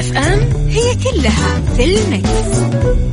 [0.00, 3.09] مكتف أم هي كلها في المكس.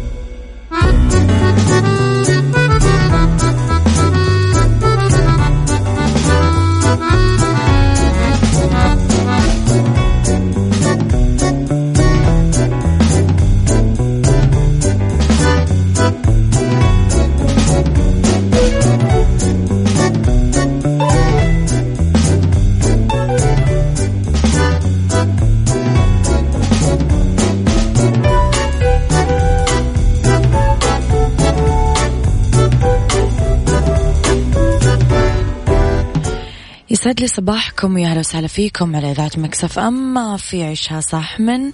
[37.08, 41.72] يسعد لي صباحكم ويا أهلا وسهلا فيكم على إذاعة Mix FM في عيشها صح من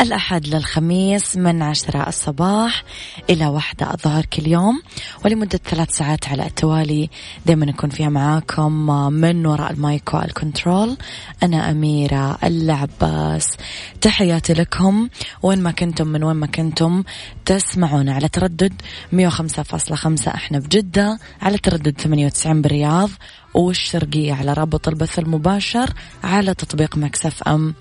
[0.00, 2.84] الأحد للخميس من عشرة الصباح
[3.30, 4.82] إلى واحدة الظهر كل يوم.
[5.24, 7.10] ولمدة ثلاث ساعات على التوالي
[7.46, 8.72] دائما نكون فيها معاكم
[9.12, 10.96] من وراء ال mic وال control
[11.42, 13.56] أنا أميرة العباس.
[14.00, 15.08] تحياتي لكم.
[15.42, 17.02] وين ما كنتم من وين ما كنتم
[17.44, 18.72] تسمعونا على تردد
[19.12, 23.10] 105.5 أحنا بجده على تردد 98 بالرياض.
[23.56, 25.92] والشرقية على رابط البث المباشر
[26.24, 27.74] على تطبيق Mix FM.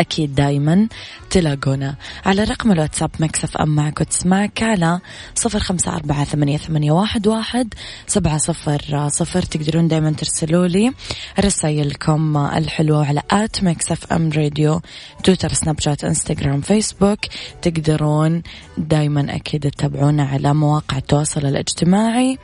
[0.00, 0.88] أكيد دايما
[1.30, 1.94] تلاقونا
[2.26, 5.00] على رقم الواتساب Mix FM معك وتسمعك على
[5.34, 7.74] صفر خمسة أربعة ثمانية, ثمانية واحد, واحد
[8.06, 9.42] سبعة صفر صفر.
[9.42, 10.92] تقدرون دايما ترسلوا لي
[11.40, 14.80] رسائلكم الحلوة على at Mix FM Radio
[15.24, 17.18] تويتر سناب شات إنستغرام فيسبوك.
[17.62, 18.42] تقدرون
[18.78, 22.38] دايما أكيد تتابعونا على مواقع التواصل الاجتماعي.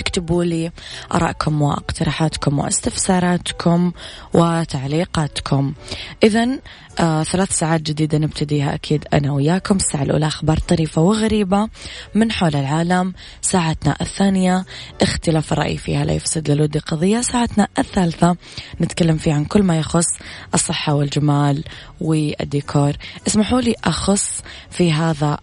[0.00, 0.72] تكتبوا لي
[1.14, 3.92] آرائكم واقتراحاتكم واستفساراتكم
[4.34, 5.74] وتعليقاتكم.
[6.22, 6.58] إذا
[7.00, 9.76] آه ثلاث ساعات جديدة نبتديها أكيد أنا وياكم.
[9.76, 11.68] الساعة الأولى أخبار طريفة وغريبة
[12.14, 13.14] من حول العالم.
[13.40, 14.64] ساعتنا الثانية
[15.02, 17.20] اختلاف الرأي فيها لا يفسد للود قضية.
[17.20, 18.36] ساعتنا الثالثة
[18.80, 20.08] نتكلم فيها عن كل ما يخص
[20.54, 21.64] الصحة والجمال
[22.00, 22.92] والديكور.
[23.26, 24.40] اسمحوا لي أخص
[24.70, 25.38] في هذا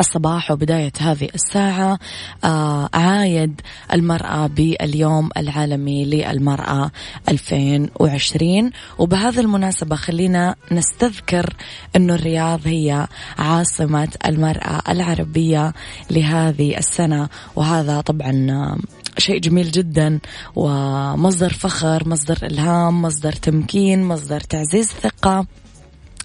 [0.00, 1.98] الصباح وبداية هذه الساعة
[2.44, 3.60] آه عايد
[3.92, 6.90] المرأة باليوم العالمي للمرأة
[7.28, 11.54] 2020 وبهذا المناسبة خلينا نستذكر
[11.96, 13.06] أنه الرياض هي
[13.38, 15.72] عاصمة المرأة العربية
[16.10, 17.28] لهذه السنة.
[17.56, 18.76] وهذا طبعا
[19.18, 20.20] شيء جميل جدا
[20.56, 25.46] ومصدر فخر مصدر إلهام مصدر تمكين مصدر تعزيز ثقة.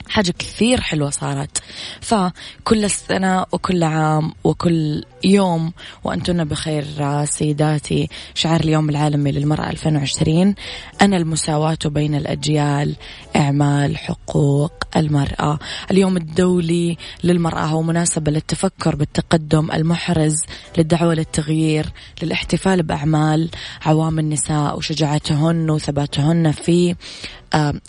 [0.09, 1.61] حاجة كثير حلوة صارت.
[2.01, 5.71] فكل سنة وكل عام وكل يوم
[6.03, 6.85] وأنتن بخير
[7.25, 10.55] سيداتي شعار اليوم العالمي للمرأة 2020
[11.01, 12.95] أنا المساواة بين الأجيال
[13.35, 15.59] إعمال حقوق المرأة.
[15.91, 20.35] اليوم الدولي للمرأة هو مناسبة للتفكر بالتقدم المحرز
[20.77, 21.85] للدعوة للتغيير
[22.23, 23.49] للاحتفال بأعمال
[23.85, 26.95] عوام النساء وشجاعتهن وثباتهن في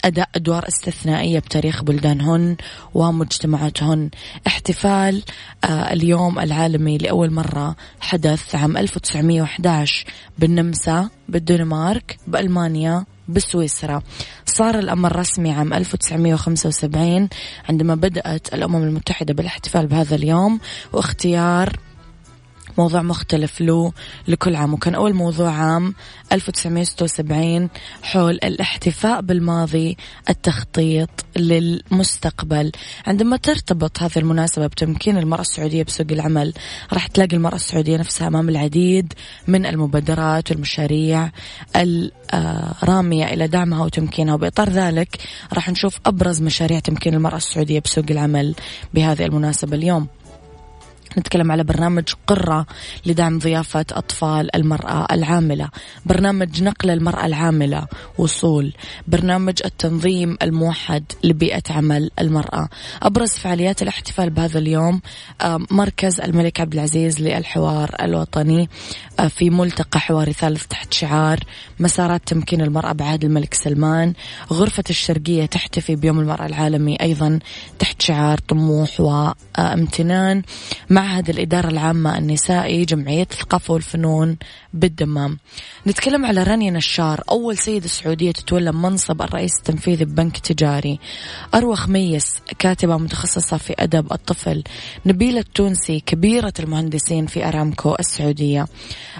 [0.04, 2.56] أداء أدوار استثنائية بتاريخ بلدانهن
[2.94, 4.10] ومجتمعاتهن.
[4.46, 5.22] احتفال
[5.64, 10.04] اليوم العالمي لأول مرة حدث عام 1911
[10.38, 14.02] بالنمسا بالدنمارك بألمانيا بسويسرا.
[14.46, 17.28] صار الأمر رسمي عام 1975
[17.68, 20.60] عندما بدأت الأمم المتحدة بالاحتفال بهذا اليوم
[20.92, 21.76] واختيار
[22.78, 23.92] موضوع مختلف له
[24.28, 24.74] لكل عام.
[24.74, 25.94] وكان أول موضوع عام
[26.32, 27.68] 1976
[28.02, 29.96] حول الاحتفاء بالماضي
[30.28, 32.72] التخطيط للمستقبل.
[33.06, 36.52] عندما ترتبط هذه المناسبة بتمكين المرأة السعودية بسوق العمل
[36.92, 39.12] راح تلاقي المرأة السعودية نفسها أمام العديد
[39.46, 41.30] من المبادرات والمشاريع
[42.34, 44.34] الرامية إلى دعمها وتمكينها.
[44.34, 45.18] وبإطار ذلك
[45.52, 48.54] راح نشوف أبرز مشاريع تمكين المرأة السعودية بسوق العمل
[48.94, 50.06] بهذه المناسبة اليوم.
[51.18, 52.66] نتكلم على برنامج قرة
[53.06, 55.68] لدعم ضيافة أطفال المرأة العاملة.
[56.06, 57.86] برنامج نقل المرأة العاملة
[58.18, 58.72] وصول.
[59.08, 62.68] برنامج التنظيم الموحد لبيئة عمل المرأة.
[63.02, 65.00] أبرز فعاليات الاحتفال بهذا اليوم
[65.70, 68.68] مركز الملك عبد العزيز للحوار الوطني
[69.28, 71.40] في ملتقى حواري ثالث تحت شعار
[71.80, 74.12] مسارات تمكين المرأة بعهد الملك سلمان.
[74.52, 77.38] غرفة الشرقية تحتفي بيوم المرأة العالمي أيضا
[77.78, 80.42] تحت شعار طموح وامتنان.
[80.90, 84.36] مع معهد الإدارة العامة النسائي جمعية الثقافة والفنون
[84.74, 85.38] بالدمام.
[85.86, 90.98] نتكلم على رانيا نشار أول سيدة سعودية تتولى منصب الرئيس التنفيذي ببنك تجاري.
[91.54, 94.64] أروى خميس كاتبة متخصصة في أدب الطفل.
[95.06, 98.66] نبيلة التونسي كبيرة المهندسين في أرامكو السعودية.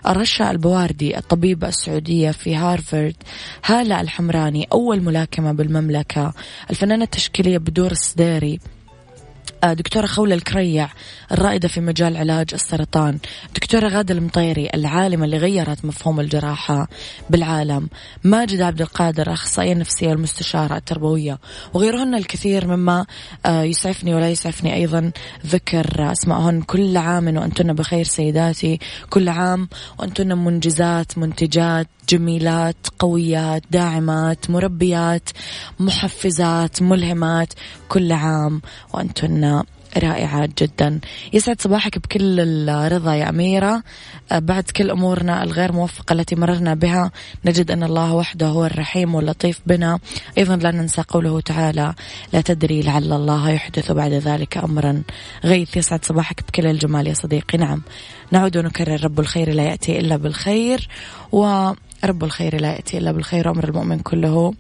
[0.07, 3.17] رشا البواردي الطبيبة السعودية في هارفارد
[3.65, 6.33] هالة الحمراني أول ملاكمة بالمملكة.
[6.71, 8.61] الفنانة التشكيلية بدور السديري
[9.65, 10.89] دكتورة خولة الكريع
[11.33, 13.19] الرائدة في مجال علاج السرطان.
[13.55, 16.89] دكتورة غادة المطيري العالمة اللي غيرت مفهوم الجراحة
[17.31, 17.89] بالعالم.
[18.25, 21.39] ماجد عبد القادر أخصائية نفسية والمستشارة التربوية.
[21.75, 23.07] وغيرهن الكثير مما
[23.47, 25.13] آه، يسعفني ولا يسعفني أيضا
[25.47, 28.79] ذكر أسمائهن كل عام وأنتن بخير سيداتي.
[29.11, 29.69] كل عام
[29.99, 35.29] وأنتن منجزات منتجات جميلات قويات داعمات مربيات
[35.81, 37.53] محفزات ملهمات.
[37.89, 38.63] كل عام
[38.95, 39.50] وأنتن
[39.99, 41.01] رائعات جدا.
[41.33, 43.83] يسعد صباحك بكل الرضا يا أميرة.
[44.33, 47.11] آه، بعد كل أمورنا الغير موفقة التي مررنا بها
[47.45, 49.99] نجد أن الله وحده هو الرحيم واللطيف بنا.
[50.39, 51.95] أيضا لا ننسى قوله تعالى
[52.33, 55.03] لا تدري لعل الله يحدث بعد ذلك أمرا.
[55.45, 57.59] غيث يسعد صباحك بكل الجمال يا صديقي.
[57.59, 57.83] نعم
[58.31, 60.89] نعود ونكرر رب الخير لا يأتي إلا بالخير.
[61.33, 63.51] ورب الخير لا يأتي إلا بالخير.
[63.51, 64.55] أمر المؤمن كله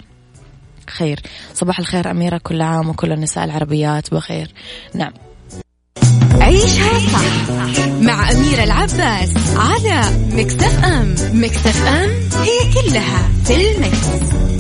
[0.91, 1.21] خير
[1.55, 4.53] صباح الخير أميرة كل عام وكل النساء العربيات بخير.
[4.95, 5.13] نعم.
[6.41, 10.03] عيشها صح مع أميرة العباس على
[10.33, 11.15] مكتف أم.
[11.33, 12.11] مكتف أم
[12.43, 14.60] هي كلها في المكس.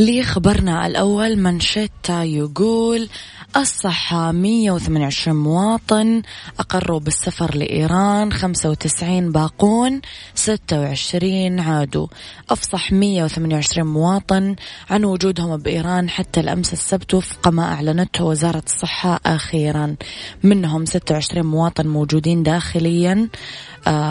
[0.00, 3.08] خبرنا الأول منشيتا يقول
[3.56, 6.22] الصحة 128 مواطن
[6.58, 10.00] أقروا بالسفر لإيران 95 باقون
[10.34, 12.06] 26 عادوا.
[12.50, 14.56] أفصح 128 مواطن
[14.90, 19.96] عن وجودهم بإيران حتى الأمس السبت وفق ما أعلنته وزارة الصحة أخيرا.
[20.42, 23.28] منهم 26 مواطن موجودين داخليا.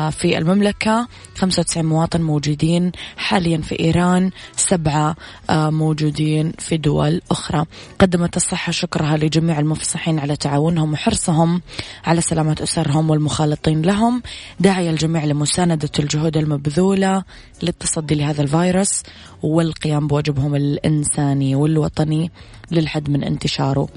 [0.09, 1.07] في المملكة.
[1.35, 5.15] 95 مواطن موجودين حاليا في إيران سبعة
[5.49, 7.65] آه، موجودين في دول أخرى.
[7.99, 11.61] قدمت الصحة شكرها لجميع المفصحين على تعاونهم وحرصهم
[12.05, 14.21] على سلامة أسرهم والمخالطين لهم.
[14.59, 17.23] داعي الجميع لمساندة الجهود المبذولة
[17.63, 19.03] للتصدي لهذا الفيروس
[19.43, 22.31] والقيام بواجبهم الإنساني والوطني
[22.71, 23.87] للحد من انتشاره.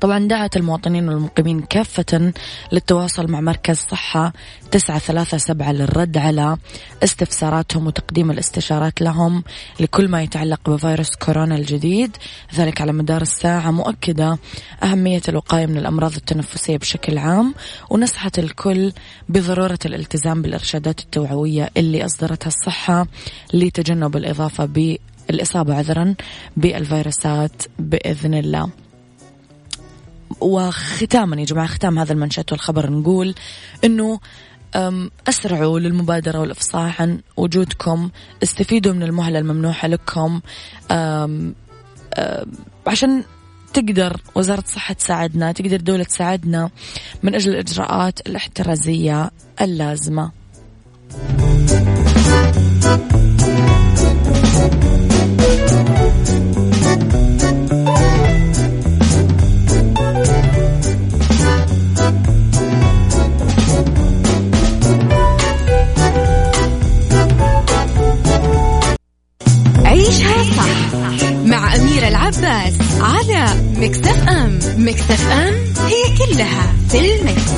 [0.00, 2.32] طبعا دعت المواطنين والمقيمين كافة
[2.72, 4.32] للتواصل مع مركز صحة
[4.70, 6.56] تسعة ثلاثة سبعة للرد على
[7.04, 9.44] استفساراتهم وتقديم الاستشارات لهم
[9.80, 12.16] لكل ما يتعلق بفيروس كورونا الجديد.
[12.54, 14.38] ذلك على مدار الساعة مؤكدة
[14.82, 17.54] أهمية الوقاية من الأمراض التنفسية بشكل عام
[17.90, 18.92] ونصحت الكل
[19.28, 23.06] بضرورة الالتزام بالإرشادات التوعوية اللي أصدرتها الصحة
[23.54, 26.14] لتجنب الإضافة بالإصابة عذرا
[26.56, 28.85] بالفيروسات بإذن الله.
[30.40, 33.34] وختاما يا جماعة ختام هذا المنشط والخبر نقول
[33.84, 34.20] أنه
[35.28, 38.10] أسرعوا للمبادرة والإفصاح عن وجودكم
[38.42, 40.40] استفيدوا من المهلة الممنوحة لكم
[42.86, 43.24] عشان
[43.72, 46.70] تقدر وزارة الصحة تساعدنا تقدر الدولة تساعدنا
[47.22, 49.30] من أجل الإجراءات الاحترازية
[49.60, 50.30] اللازمة.
[72.08, 73.46] العباس على
[73.76, 75.54] مكتف أم مكتف أم
[75.86, 77.52] هي كلها في المكس.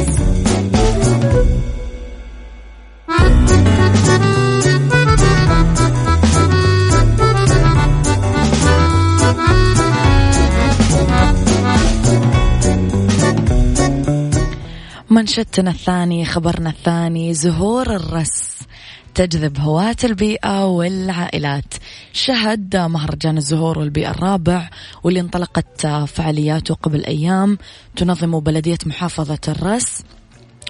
[15.10, 18.58] منشدتنا الثاني خبرنا الثاني زهور الرس
[19.18, 21.74] تجذب هواة البيئة والعائلات.
[22.12, 24.70] شهد مهرجان الزهور والبيئة الرابع
[25.04, 27.58] واللي انطلقت فعالياته قبل أيام.
[27.96, 30.02] تنظم بلدية محافظة الرس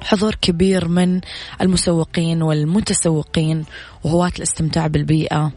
[0.02, 1.20] حضور كبير من
[1.60, 3.64] المسوقين والمتسوقين
[4.04, 5.52] وهواة الاستمتاع بالبيئة.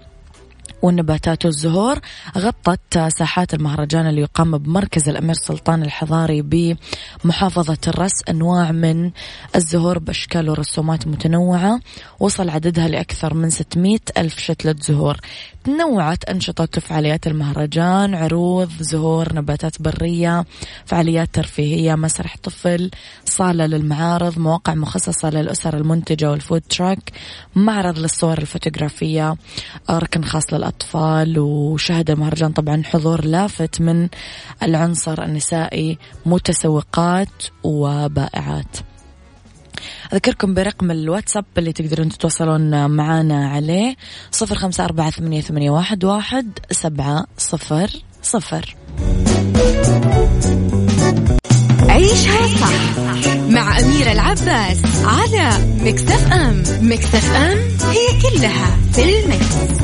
[0.82, 2.00] والنباتات والزهور
[2.38, 9.12] غطت ساحات المهرجان اللي يقام بمركز الأمير سلطان الحضاري بمحافظة الرس أنواع من
[9.56, 11.80] الزهور بأشكال ورسومات متنوعة.
[12.20, 15.18] وصل عددها لأكثر من 600 ألف شتلة زهور.
[15.64, 20.46] تنوعت أنشطة وفعاليات المهرجان عروض زهور نباتات برية
[20.86, 22.92] فعاليات ترفيهية مسرح طفل
[23.26, 27.12] صالة للمعارض مواقع مخصصة للأسر المنتجة والفود تراك
[27.56, 29.36] معرض للصور الفوتوغرافية
[29.90, 34.10] ركن خاص للأطفال وشهد المهرجان طبعا حضور لافت من
[34.64, 38.91] العنصر النسائي متسوقات وبائعات.
[40.14, 43.96] أذكركم برقم الواتساب اللي تقدرون تتواصلون معنا عليه
[44.32, 47.90] صفر خمسة أربعة ثمانية, ثمانية واحد, واحد سبعة صفر
[48.24, 48.76] صفر
[51.90, 53.00] عيشها صح
[53.50, 55.50] مع أميرة العباس على
[55.82, 57.58] مكتف أم مكتف أم
[57.90, 59.82] هي كلها في المكس.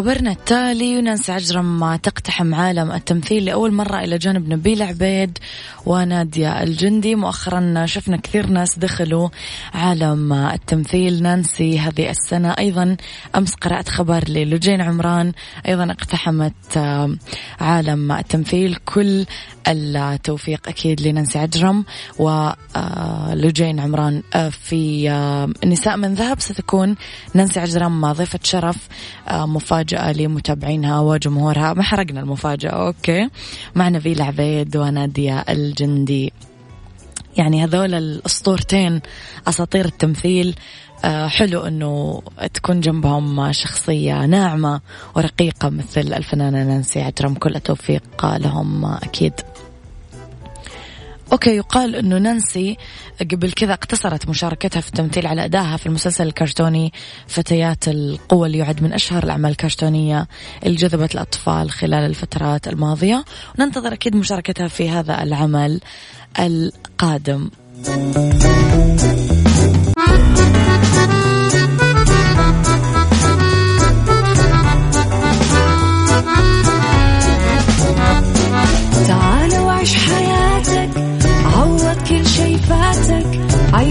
[0.00, 5.38] لخبرنا التالي نانسي عجرم تقتحم عالم التمثيل لأول مرة إلى جانب نبيل عبيد.
[5.86, 7.14] ونادية الجندي.
[7.14, 9.28] مؤخرا شفنا كثير ناس دخلوا
[9.74, 11.22] عالم التمثيل.
[11.22, 12.96] نانسي هذه السنة أيضا
[13.36, 15.32] أمس قرأت خبر للجين عمران.
[15.68, 16.78] أيضا اقتحمت
[17.60, 18.76] عالم التمثيل.
[18.84, 19.26] كل
[19.68, 21.84] التوفيق أكيد لنانسي عجرم
[22.18, 24.22] ولجين عمران.
[24.50, 25.08] في
[25.64, 26.96] نساء من ذهب ستكون
[27.34, 28.76] نانسي عجرم ضيفة شرف
[29.32, 31.74] مفاجأة لمتابعينها وجمهورها.
[31.74, 33.28] ما حرقنا المفاجأة أوكي.
[33.74, 36.32] مع نبيل عبيد ونادية الجندي.
[37.36, 39.00] يعني هذول الأسطورتين
[39.48, 40.54] أساطير التمثيل
[41.04, 42.22] آه، حلو إنه
[42.54, 44.80] تكون جنبهم شخصية ناعمة
[45.16, 47.34] ورقيقة مثل الفنانة نانسي عجرم.
[47.34, 49.32] كل التوفيق لهم أكيد.
[51.32, 52.76] أوكي يقال إنه نانسي
[53.20, 56.92] قبل كذا اقتصرت مشاركتها في التمثيل على أدائها في المسلسل الكرتوني
[57.26, 60.28] فتيات القوى اللي يعد من أشهر الأعمال الكرتونية
[60.66, 63.24] اللي جذبت الأطفال خلال الفترات الماضية.
[63.58, 65.80] وننتظر أكيد مشاركتها في هذا العمل
[66.38, 67.50] القادم.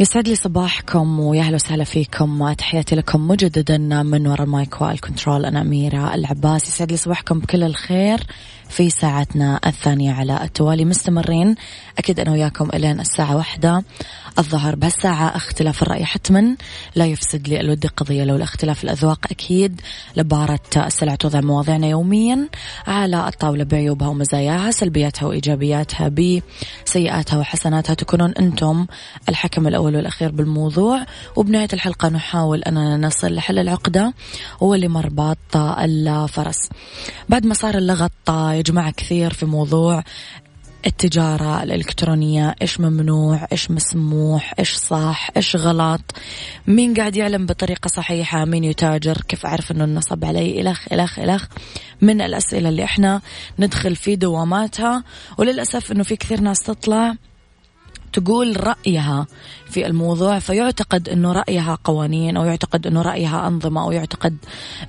[0.00, 2.52] يسعد لي صباحكم ويا أهلا وسهلا فيكم.
[2.52, 5.44] تحياتي لكم مجددا من وراء ال mic وال control.
[5.44, 6.68] أنا أميرة العباس.
[6.68, 8.20] يسعد لي صباحكم بكل الخير
[8.68, 10.84] في ساعتنا الثانية على التوالي.
[10.84, 11.54] مستمرين
[11.98, 13.84] أكيد أنا وياكم الين الساعة واحدة
[14.38, 15.36] الظهر بهالساعة.
[15.36, 16.56] اختلاف الرأي حتما.
[16.94, 19.26] لا يفسد لي الود قضية لو الاختلاف الأذواق.
[19.30, 19.80] أكيد
[20.16, 22.48] لبارة السلع توضع مواضيعنا يوميا
[22.86, 27.94] على الطاولة بعيوبها ومزاياها سلبياتها وإيجابياتها بسيئاتها وحسناتها.
[27.94, 28.86] تكونون أنتم
[29.28, 31.06] الحكم الأول والأخير بالموضوع.
[31.36, 34.14] وبنهاية الحلقة نحاول أننا نصل لحل العقدة
[34.60, 36.68] ولمرباط الفرس.
[37.28, 40.04] بعد ما صار اللغط يا جماعة كثير في موضوع
[40.86, 46.00] التجارة الإلكترونية إيش ممنوع إيش مسموح إيش صح إيش غلط؟
[46.66, 51.46] مين قاعد يعلم بطريقة صحيحة؟ مين يتاجر؟ كيف أعرف أنه النصب علي؟ إلخ إلخ إلخ
[52.00, 53.20] من الأسئلة اللي إحنا
[53.58, 55.04] ندخل في دواماتها.
[55.38, 57.14] وللأسف أنه في كثير ناس تطلع
[58.12, 59.26] تقول رأيها.
[59.70, 64.36] في الموضوع فيعتقد أنه رأيها قوانين أو يعتقد أنه رأيها أنظمة أو يعتقد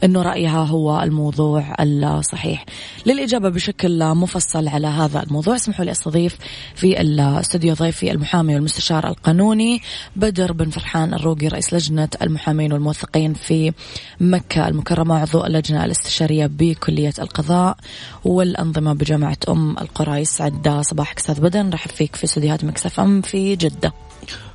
[0.04, 2.66] أنه رأيها هو الموضوع الصحيح.
[3.06, 6.38] للإجابة بشكل مفصل على هذا الموضوع اسمحوا لي أستضيف
[6.76, 9.82] في الاستوديو ضيفي المحامي والمستشار القانوني
[10.16, 13.74] بدر بن فرحان الروقي رئيس لجنة المحامين والموثقين في
[14.20, 17.78] مكة المكرمة عضو اللجنة الاستشارية بكلية القضاء
[18.26, 23.56] والأنظمة بجامعة أم القرى يسعد صباحك أستاذ بدر نرحب فيك في استديوهات مكسف أم في
[23.56, 24.09] جدة.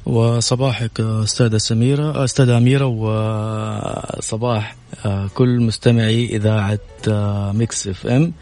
[0.07, 6.79] وصباحك أستاذة سميرة أستاذة أميرة وصباح آه، كل مستمعي إذاعة
[7.09, 8.33] آه، Mix FM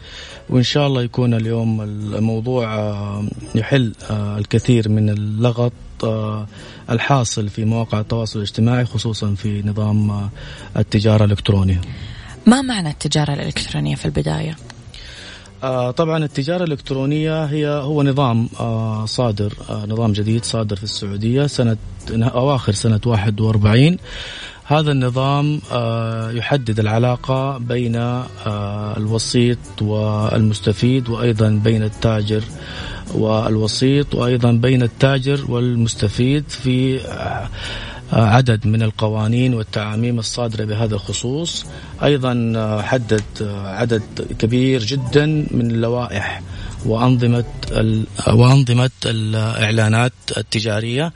[0.49, 3.23] وإن شاء الله يكون اليوم الموضوع آه،
[3.55, 5.73] يحل الكثير من اللغط
[6.89, 10.29] الحاصل في مواقع التواصل الاجتماعي خصوصا في نظام
[10.77, 11.81] التجارة الإلكترونية.
[12.45, 14.55] ما معنى التجارة الإلكترونية في البداية؟
[15.63, 21.47] آه طبعا التجارة الإلكترونية هي هو نظام آه صادر آه نظام جديد صادر في السعودية
[21.47, 21.77] سنة
[22.11, 23.97] أواخر سنة 41
[24.65, 25.61] هذا النظام
[26.37, 28.23] يحدد العلاقة بين
[28.97, 32.43] الوسيط والمستفيد وأيضا بين التاجر
[33.13, 36.99] والوسيط وأيضا بين التاجر والمستفيد في
[38.11, 41.65] عدد من القوانين والتعاميم الصادرة بهذا الخصوص.
[42.03, 42.33] أيضا
[42.83, 43.23] حدد
[43.65, 44.03] عدد
[44.39, 46.41] كبير جدا من اللوائح
[46.85, 47.45] وأنظمة
[48.27, 51.13] وأنظمة الإعلانات التجارية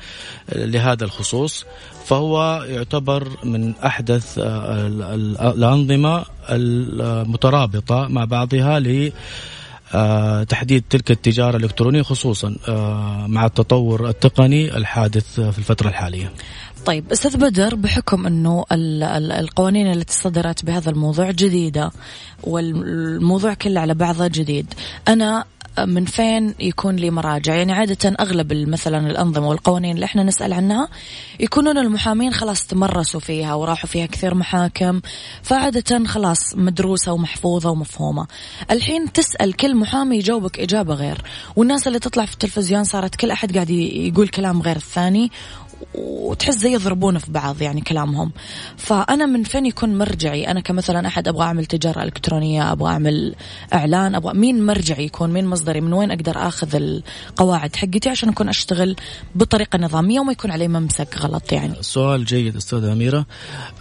[0.56, 1.66] لهذا الخصوص.
[2.06, 9.12] فهو يعتبر من أحدث الأنظمة المترابطة مع بعضها ل
[10.50, 12.56] تحديد تلك التجارة الإلكترونية خصوصا
[13.28, 16.32] مع التطور التقني الحادث في الفترة الحالية.
[16.88, 21.92] طيب أستاذ بدر بحكم إنه القوانين التي صدرت بهذا الموضوع جديدة
[22.44, 24.74] والموضوع كله على بعضه جديد
[25.08, 25.46] أنا
[25.86, 30.88] من فين يكون لي مراجع؟ يعني عادة أغلب مثلا الأنظمة والقوانين اللي إحنا نسأل عنها
[31.40, 35.02] يكونون المحامين خلاص تمرسوا فيها وراحوا فيها كثير محاكم
[35.44, 38.28] فعادة خلاص مدروسة ومحفوظة ومفهومة.
[38.72, 41.22] الحين تسأل كل محامي يجاوبك إجابة غير
[41.56, 45.32] والناس اللي تطلع في التلفزيون صارت كل أحد قاعد يقول كلام غير الثاني
[45.96, 48.32] وتحس زي يضربون في بعض يعني كلامهم.
[48.78, 53.36] فأنا من فين يكون مرجعي؟ أنا كمثلا أحد أبغى أعمل تجارة إلكترونية أبغى أعمل
[53.74, 58.50] إعلان أبغى مين مرجعي يكون؟ مين مصدري؟ من وين أقدر أخذ القواعد حقتي عشان أكون
[58.50, 58.96] أشتغل
[59.36, 63.26] بطريقة نظامية وما يكون علي ممسك غلط يعني؟ سؤال جيد أستاذة أميرة.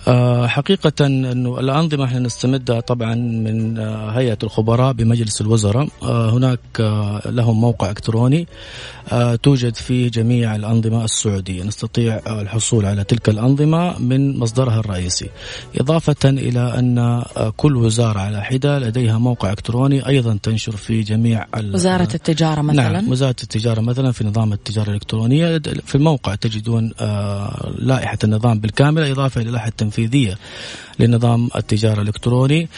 [0.08, 5.88] أه حقيقة أنه الأنظمة إحنا نستمدها طبعا من آه، هيئة الخبراء بمجلس الوزراء.
[6.02, 8.46] أه هناك أه لهم موقع إلكتروني
[9.12, 11.62] أه توجد فيه جميع الأنظمة السعودية.
[11.62, 11.85] نستطيع
[12.26, 15.30] الحصول على تلك الأنظمة من مصدرها الرئيسي.
[15.80, 17.22] إضافة إلى أن
[17.56, 23.08] كل وزارة على حدة لديها موقع إلكتروني أيضا تنشر في جميع وزارة التجارة مثلا؟ نعم
[23.08, 25.58] وزارة التجارة مثلا في نظام التجارة الإلكترونية.
[25.86, 30.38] في الموقع تجدون آه، لائحة النظام بالكامل إضافة إلى اللائحة التنفيذية
[30.98, 32.68] لنظام التجارة الإلكتروني.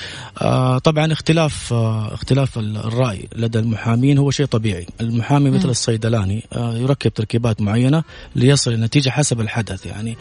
[0.43, 4.87] آه، طبعا اختلاف آه، اختلاف الرأي لدى المحامين هو شيء طبيعي.
[5.01, 8.03] المحامي مثل الصيدلاني يركب تركيبات معينة
[8.37, 10.17] ليصل إلى نتيجة حسب الحدث يعني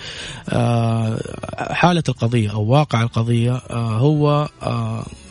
[1.57, 4.49] حالة القضية أو واقع القضية هو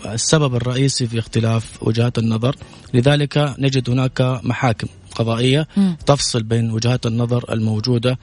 [0.06, 2.56] السبب الرئيسي في اختلاف وجهات النظر.
[2.94, 5.68] لذلك نجد هناك محاكم قضائية
[6.06, 8.18] تفصل بين وجهات النظر الموجودة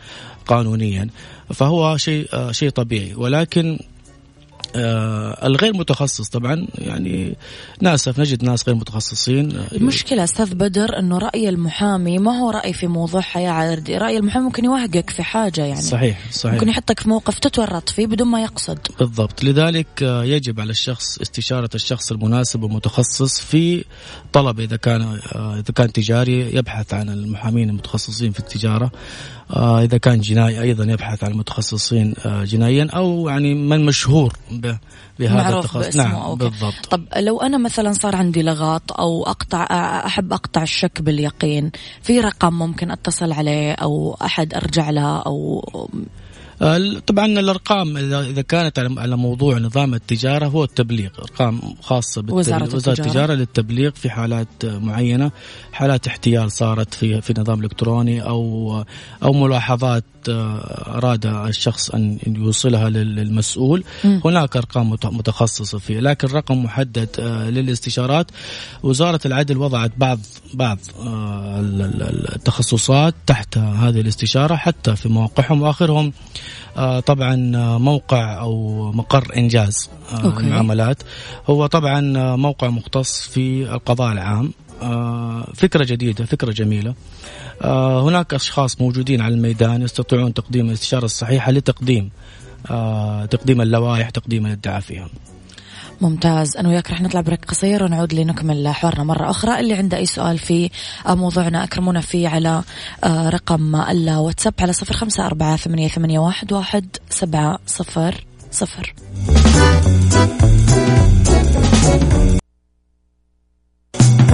[0.47, 1.09] قانونيا
[1.53, 3.13] فهو شيء شيء طبيعي.
[3.15, 3.92] ولكن آه
[4.75, 6.29] الغير متخصص.
[6.29, 7.37] طبعا يعني
[7.81, 9.51] ناسف نجد ناس غير متخصصين.
[9.71, 14.45] المشكلة أستاذ بدر أنه رأي المحامي ما هو رأي في موضوع حياة عادي رأي المحامي
[14.45, 15.81] ممكن يوهقك في حاجة يعني.
[15.81, 16.53] صحيح صحيح.
[16.53, 18.79] ممكن يحطك في موقف تتورط فيه بدون ما يقصد.
[18.99, 19.43] بالضبط.
[19.43, 23.83] لذلك آه، يجب على الشخص استشارة الشخص المناسب والمتخصص في
[24.33, 28.85] طلب إذا كان آه، إذا كان تجاري يبحث عن المحامين المتخصصين في التجارة.
[28.85, 34.33] آه، إذا كان جنائي أيضا يبحث عن المتخصصين جنائيا أو يعني من مشهور
[35.19, 36.45] بهذا باسمه نعم أوكي.
[36.49, 39.63] بالضبط طب لو أنا مثلا صار عندي لغط أو أقطع
[40.05, 45.89] أحب أقطع الشك باليقين في رقم ممكن أتصل عليه أو أحد أرجع له أو
[47.07, 51.09] طبعا الأرقام اذا كانت على موضوع نظام التجارة هو التبليغ.
[51.19, 55.31] أرقام خاصة وزارة, وزارة التجارة للتبليغ في حالات معينة
[55.71, 58.83] حالات احتيال صارت في في نظام إلكتروني أو
[59.23, 63.83] أو ملاحظات أراد الشخص أن يوصلها للمسؤول.
[64.03, 64.19] م.
[64.25, 67.09] هناك أرقام متخصصة فيه لكن رقم محدد
[67.49, 68.31] للاستشارات.
[68.83, 70.19] وزارة العدل وضعت بعض
[70.53, 70.79] بعض
[72.35, 75.61] التخصصات تحت هذه الاستشارة حتى في مواقعهم.
[75.61, 76.13] وآخرهم
[76.77, 77.35] آه، طبعا
[77.77, 80.39] موقع أو مقر إنجاز آه، أوكي.
[80.39, 81.03] المعاملات
[81.47, 82.01] هو طبعا
[82.35, 84.53] موقع مختص في القضاء العام.
[84.83, 86.93] آه، فكرة جديدة فكرة جميلة.
[88.05, 92.09] هناك أشخاص موجودين على الميدان يستطيعون تقديم الاستشارة الصحيحة لتقديم
[93.31, 95.09] تقديم اللوائح تقديم الادعاء فيها
[96.01, 96.57] ممتاز.
[96.57, 99.59] أنا وياك رح نطلع بريك قصير ونعود لنكمل حوارنا مرة أخرى.
[99.59, 100.69] اللي عنده أي سؤال في
[101.07, 102.63] موضوعنا أكرمونا فيه على
[103.03, 108.93] آه، رقم الواتساب على صفر خمسة أربعة ثمانية, ثمانية واحد, واحد سبعة صفر صفر.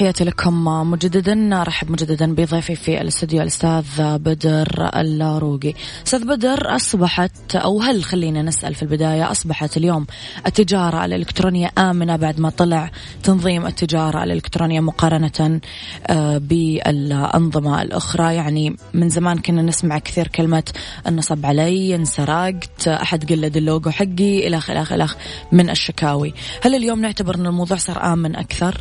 [0.00, 1.62] تحياتي لكم مجددا.
[1.62, 5.74] رحب مجددا بضيفي في الاستوديو الأستاذ بدر اللاروقي.
[6.06, 10.06] أستاذ بدر أصبحت أو هل خلينا نسأل في البداية أصبحت اليوم
[10.46, 12.90] التجارة الإلكترونية آمنة بعد ما طلع
[13.22, 15.60] تنظيم التجارة الإلكترونية مقارنة
[16.06, 20.64] آه، بالأنظمة الأخرى؟ يعني من زمان كنا نسمع كثير كلمة
[21.06, 25.08] النصب علي انسرقت أحد قلد اللوجو حقي إلى اخره إلى
[25.52, 26.34] من الشكاوي.
[26.62, 28.80] هل اليوم نعتبر أن الموضوع صار آمن أكثر؟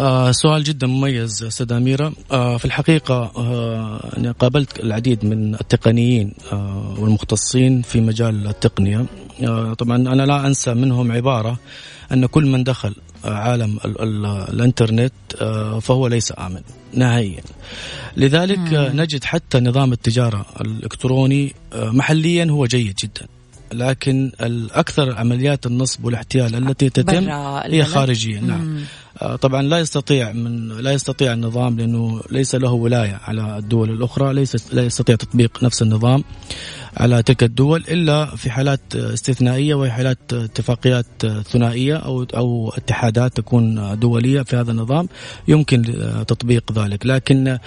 [0.00, 2.12] آه سؤال جدا مميز أستاذ أميرة.
[2.32, 9.06] آه في الحقيقة آه أنا قابلت العديد من التقنيين آه والمختصين في مجال التقنية.
[9.44, 11.58] آه طبعا أنا لا أنسى منهم عبارة
[12.12, 16.60] أن كل من دخل عالم ال ال الإنترنت آه فهو ليس آمن
[16.94, 17.42] نهائيا.
[18.16, 19.00] لذلك مم.
[19.00, 23.26] نجد حتى نظام التجارة الإلكتروني آه محليا هو جيد جدا.
[23.72, 27.28] لكن الأكثر عمليات النصب والاحتيال التي تتم
[27.64, 28.84] هي خارجيا نعم.
[29.22, 34.34] آه، طبعا لا يستطيع من لا يستطيع النظام لأنه ليس له ولاية على الدول الأخرى
[34.34, 36.24] ليس لا يستطيع تطبيق نفس النظام.
[36.96, 43.98] على تلك الدول إلا في حالات استثنائية وهي حالات اتفاقيات ثنائية أو أو اتحادات تكون
[43.98, 45.08] دولية في هذا النظام
[45.48, 45.82] يمكن
[46.26, 47.06] تطبيق ذلك.
[47.06, 47.58] لكن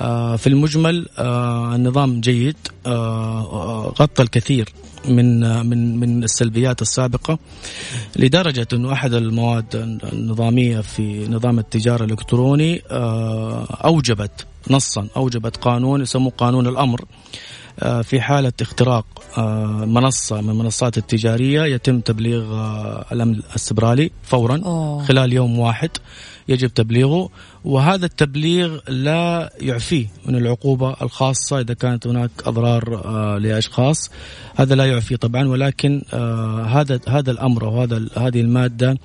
[0.00, 2.56] آه، في المجمل آه، النظام جيد
[4.00, 4.68] غطى الكثير
[5.08, 7.38] من من من السلبيات السابقة
[8.16, 16.32] لدرجة انه أحد المواد النظامية في نظام التجارة الإلكتروني آه، أوجبت نصا أوجبت قانون يسموه
[16.38, 17.00] قانون الأمر.
[17.00, 17.06] آه،
[18.02, 19.06] في حالة اختراق
[19.38, 22.42] آه، منصة من المنصات التجارية يتم تبليغ
[23.12, 25.04] الأمن السبرالي فورا أوه.
[25.04, 25.90] خلال يوم واحد
[26.48, 27.30] يجب تبليغه
[27.64, 34.10] وهذا التبليغ لا يعفيه من العقوبة الخاصة إذا كانت هناك أضرار آه، لأشخاص
[34.56, 38.98] هذا لا يعفيه طبعا ولكن آه، هذا هذا الأمر أو هذا هذه المادة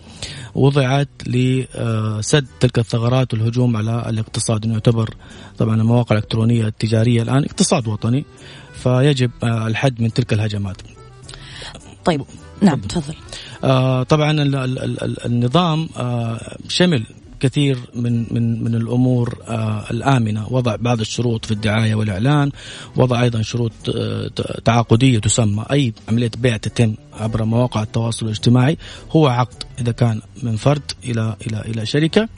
[0.55, 5.15] وضعت لسد تلك الثغرات والهجوم على الاقتصاد إنه يعتبر
[5.57, 8.25] طبعا المواقع الإلكترونية التجارية الآن اقتصاد وطني
[8.73, 10.77] فيجب آه، الحد من تلك الهجمات.
[12.05, 12.21] طيب
[12.61, 13.15] نعم تفضل.
[13.63, 14.31] آه طبعا
[15.25, 17.05] النظام آه شمل
[17.39, 20.47] كثير من من من الأمور آه الآمنة.
[20.51, 22.51] وضع بعض الشروط في الدعاية والإعلان
[22.95, 24.27] وضع أيضا شروط آه
[24.65, 25.65] تعاقدية تسمى.
[25.71, 28.77] أي عملية بيع تتم عبر مواقع التواصل الاجتماعي
[29.11, 32.29] هو عقد إذا كان من فرد إلى إلى إلى شركة.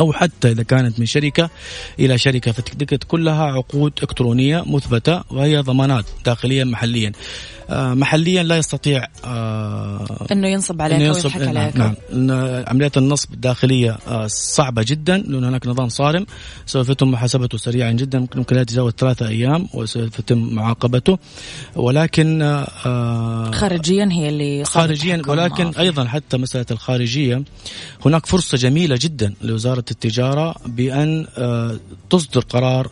[0.00, 1.50] أو حتى إذا كانت من شركة
[1.98, 7.12] إلى شركة فتلك كلها عقود إلكترونية مثبتة وهي ضمانات داخليا محليا.
[7.70, 11.76] آه، محليا لا يستطيع آه، إنه ينصب عليك إنه ينصب نعم، عليك.
[11.76, 12.64] نعم.
[12.68, 16.26] عمليات النصب الداخلية آه، صعبة جدا لأن هناك نظام صارم.
[16.66, 21.18] سوف يتم محاسبته سريعا جدا ممكن لا يتجاوز ثلاثة أيام وسوف يتم معاقبته.
[21.76, 22.64] ولكن
[23.52, 27.42] خارجيا هي اللي خارجيا ولكن أيضا حتى مسألة الخارجية
[28.06, 31.26] هناك فرصة جميلة جدا لوزارة التجارة بأن
[32.10, 32.90] تصدر قرار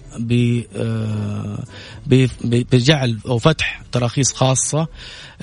[2.70, 4.88] بجعل أو فتح تراخيص خاصة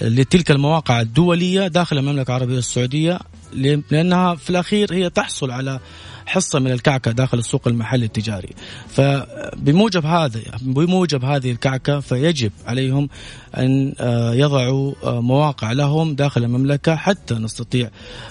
[0.01, 3.19] لتلك المواقع الدولية داخل المملكة العربية السعودية
[3.91, 5.79] لأنها في الأخير هي تحصل على
[6.27, 8.49] حصة من الكعكة داخل السوق المحلي التجاري.
[8.88, 13.10] فبموجب هذا بموجب هذه الكعكة فيجب عليهم
[13.57, 17.89] أن آه، يضعوا آه، مواقع لهم داخل المملكة حتى نستطيع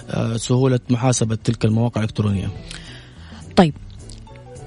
[0.09, 2.49] آه، سهولة محاسبة تلك المواقع الإلكترونية.
[3.57, 3.73] طيب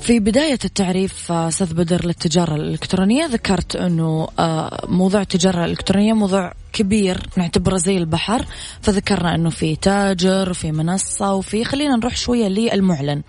[0.01, 6.53] في بداية التعريف آه، أستاذ بدر للتجارة الإلكترونية ذكرت أنه آه، موضوع التجارة الإلكترونية موضوع
[6.73, 8.45] كبير نعتبره زي البحر
[8.81, 13.23] فذكرنا أنه في تاجر وفي منصة وفي خلينا نروح شوية للمعلن.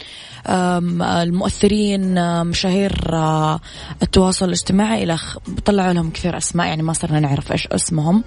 [1.02, 3.60] المؤثرين مشاهير آه،
[4.04, 5.18] التواصل الاجتماعي إلى
[5.66, 8.24] طلعوا لهم كثير أسماء يعني ما صرنا نعرف إيش اسمهم.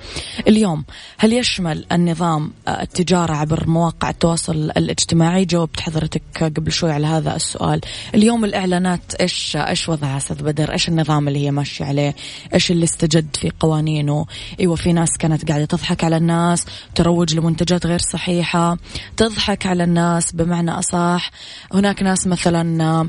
[0.49, 0.85] اليوم
[1.19, 7.81] هل يشمل النظام التجارة عبر مواقع التواصل الاجتماعي؟ جاوبت حضرتك قبل شوي على هذا السؤال.
[8.15, 12.15] اليوم الإعلانات إيش إيش وضعها أستاذ بدر؟ إيش النظام اللي هي ماشية عليه؟
[12.55, 14.27] إيش اللي استجد في قوانينه؟
[14.61, 16.65] أيوة في ناس كانت قاعدة تضحك على الناس
[16.95, 18.79] تروج لمنتجات غير صحيحة
[19.17, 21.31] تضحك على الناس بمعنى أصح.
[21.75, 23.09] هناك ناس مثلا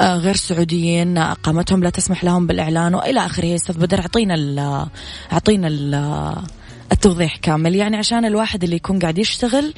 [0.00, 3.54] غير سعوديين قامتهم لا تسمح لهم بالإعلان وإلى آخره.
[3.54, 4.88] أستاذ بدر أعطينا
[5.32, 5.68] أعطينا
[6.92, 7.74] التوضيح كامل.
[7.74, 9.74] يعني عشان الواحد اللي يكون قاعد يشتغل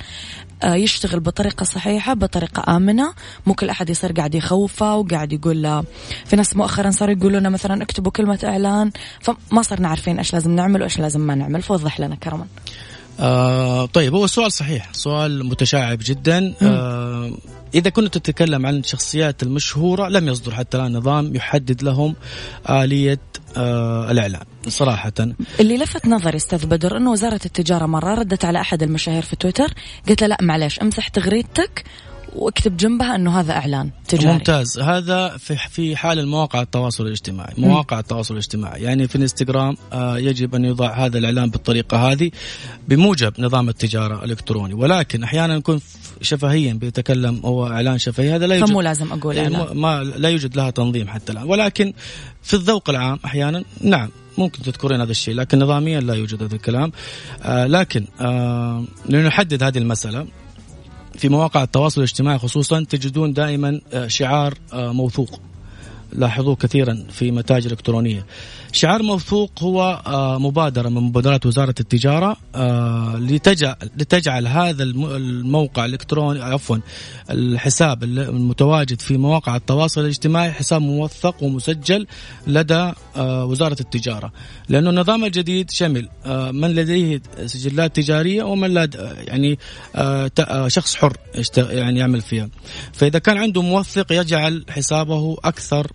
[0.65, 3.13] يشتغل بطريقة صحيحة بطريقة آمنة.
[3.47, 5.85] مو كل أحد يصير قاعد يخوفه وقاعد يقول له
[6.27, 10.51] في ناس مؤخرا صاروا يقولوا لنا مثلا اكتبوا كلمة إعلان فما صرنا عارفين إيش لازم
[10.51, 12.47] نعمل وإيش لازم ما نعمل فوضح لنا كرما
[13.21, 16.55] آه طيب هو سؤال صحيح سؤال متشعب جدا.
[16.63, 17.31] آه
[17.75, 22.15] إذا كنت تتكلم عن الشخصيات المشهورة لم يصدر حتى الآن نظام يحدد لهم
[22.71, 23.21] آلية
[23.57, 25.13] آه الإعلان صراحة.
[25.61, 29.75] اللي لفت نظري أستاذ بدر إنه وزارة التجارة مرة ردت على أحد المشاهير في تويتر
[30.09, 31.85] قلت له لا معلش امسح تغريدتك
[32.37, 34.33] واكتب جنبها إنه هذا إعلان تجاري.
[34.33, 34.79] ممتاز.
[34.79, 37.55] هذا في في حال المواقع التواصل الاجتماعي.
[37.59, 38.01] مواقع م.
[38.01, 38.83] التواصل الاجتماعي.
[38.83, 42.31] يعني في الإنستغرام آه يجب أن يوضع هذا الإعلان بالطريقة هذه
[42.89, 44.75] بموجب نظام التجارة الإلكتروني.
[44.75, 45.81] ولكن أحيانا يكون
[46.23, 48.37] شفهيا بيتكلم هو إعلان شفهي.
[48.37, 48.69] هذا لا يوجد.
[48.69, 49.77] فمو لازم أقول إيه، إعلان.
[49.77, 51.45] ما لا يوجد لها تنظيم حتى الآن.
[51.45, 51.93] ولكن
[52.43, 56.93] في الذوق العام أحيانا نعم ممكن تذكرين هذا الشيء لكن نظاميا لا يوجد هذا الكلام.
[57.43, 60.27] آه لكن آه لنحدد هذه المسألة
[61.21, 65.41] في مواقع التواصل الاجتماعي خصوصا تجدون دائما آه، شعار آه، موثوق.
[66.13, 68.27] لاحظوه كثيرا في متاجر إلكترونية.
[68.73, 73.17] شعار موثوق هو آه، مبادرة من مبادرات وزارة التجارة آه،
[73.97, 76.77] لتجعل, هذا الموقع الإلكتروني عفوا
[77.31, 82.07] الحساب المتواجد في مواقع التواصل الاجتماعي حساب موثق ومسجل
[82.47, 84.33] لدى آه، وزارة التجارة.
[84.69, 86.09] لأنه النظام الجديد شمل
[86.53, 88.89] من لديه سجلات تجارية ومن لا
[89.27, 89.59] يعني
[90.67, 91.17] شخص حر
[91.57, 92.49] يعني يعمل فيها.
[92.93, 95.93] فإذا كان عنده موثق يجعل حسابه أكثر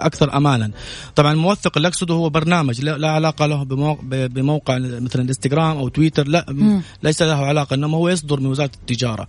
[0.00, 0.70] أكثر أمانا
[1.16, 3.62] طبعا الموثق اللي أقصده هو برنامج لا علاقة له
[4.08, 6.80] بموقع, مثلا الإنستغرام أو تويتر لا م.
[7.02, 9.28] ليس له علاقة إنما هو يصدر من وزارة التجارة.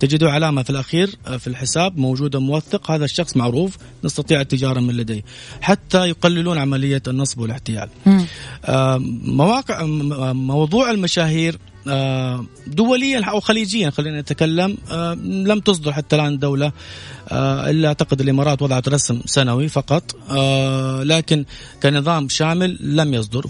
[0.00, 4.96] تجده علامة في الأخير آه، في الحساب موجوده موثق هذا الشخص معروف نستطيع التجارة من
[4.96, 5.22] لديه
[5.60, 7.88] حتى يقللون عملية النصب والاحتيال.
[8.64, 9.84] آه مواقع
[10.32, 11.58] موضوع المشاهير
[11.88, 16.66] آه، دوليا أو خليجيا خلينا نتكلم آه، لم تصدر حتى الآن دولة.
[16.66, 16.72] آه،
[17.32, 20.16] إلا أعتقد الإمارات وضعت رسم سنوي فقط.
[21.02, 21.44] لكن
[21.82, 23.46] كنظام شامل لم يصدر.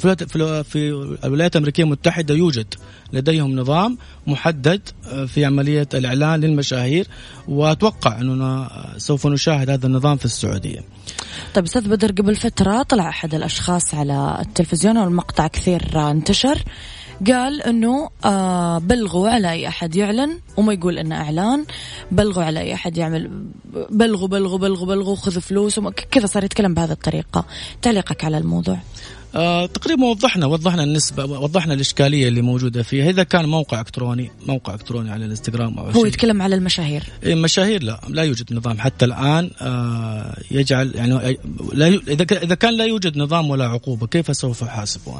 [0.63, 2.75] في الولايات الأمريكية المتحده يوجد
[3.13, 4.81] لديهم نظام محدد
[5.27, 7.07] في عملية الإعلان للمشاهير
[7.49, 10.81] وأتوقع أننا سوف نشاهد هذا النظام في السعودية.
[11.55, 16.63] طيب أستاذ بدر قبل فترة طلع أحد الأشخاص على التلفزيون والمقطع كثير انتشر.
[17.27, 21.65] قال إنه آه بلغوا على اي أحد يعلن وما يقول إنه إعلان.
[22.13, 23.31] بلغوا على اي أحد يعمل
[23.91, 27.45] بلغوا بلغوا بلغوا بلغوا خذ فلوس كذا صار يتكلم بهذه الطريقة.
[27.83, 28.79] تعليقك على الموضوع.
[29.35, 33.11] آه تقريبا وضحنا وضحنا النسبة وضحنا الإشكالية اللي موجودة فيها.
[33.11, 36.07] إذا كان موقع إلكتروني موقع إلكتروني على الإنستغرام أو هو شيء.
[36.07, 37.05] يتكلم على المشاهير.
[37.25, 38.79] المشاهير لا لا يوجد نظام.
[38.79, 41.39] حتى الآن آه يجعل يعني
[41.73, 45.13] لا اذا إذا كان لا يوجد نظام ولا عقوبة كيف سوف أحاسبه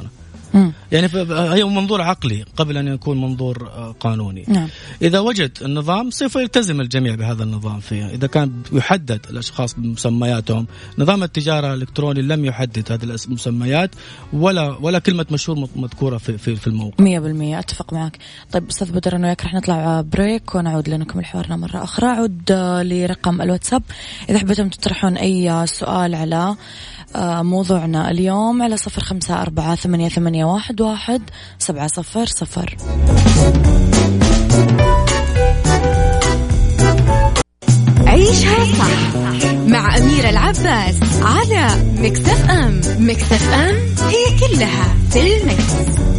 [0.91, 4.45] يعني هي منظور عقلي قبل أن يكون منظور آه، قانوني.
[4.47, 4.67] نعم.
[5.01, 11.23] إذا وجد النظام سوف يلتزم الجميع بهذا النظام فيه إذا كان يحدد الأشخاص بمسمياتهم نظام
[11.23, 13.95] التجارة الإلكتروني لم يحدد هذه المسميات
[14.33, 17.05] ولا ولا كلمة مشهور مذكورة في في, في الموقع.
[17.55, 18.17] 100% أتفق معك.
[18.51, 22.07] طيب أستاذ بدر أنا وياك رح نطلع بريك ونعود لنكمل حوارنا مرة أخرى.
[22.07, 23.83] عود آه، لرقم الواتساب.
[24.29, 26.57] إذا حبيتم تطرحون أي سؤال على آه،
[27.15, 31.21] موضوعنا اليوم على صفر خمسة أربعة ثمانية, ثمانية واحد, واحد
[31.59, 32.77] سبعة صفر صفر
[38.07, 39.15] عيشها صح
[39.67, 41.67] مع أميرة العباس على
[41.97, 43.75] مكتف أم مكتف أم
[44.09, 46.18] هي كلها في المكس.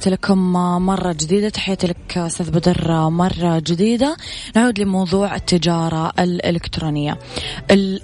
[0.00, 0.52] تحياتي لكم
[0.86, 4.16] مرة جديدة تحياتي لك أستاذ بدر مرة جديدة
[4.56, 7.18] نعود لموضوع التجارة الإلكترونية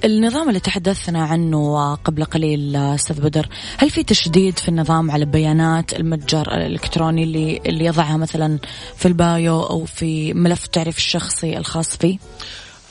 [0.04, 5.92] النظام اللي تحدثنا عنه قبل قليل أستاذ بدر هل في تشديد في النظام على بيانات
[5.92, 8.58] المتجر الإلكتروني اللي, اللي يضعها مثلا
[8.96, 12.18] في البايو أو في ملف التعريف الشخصي الخاص فيه؟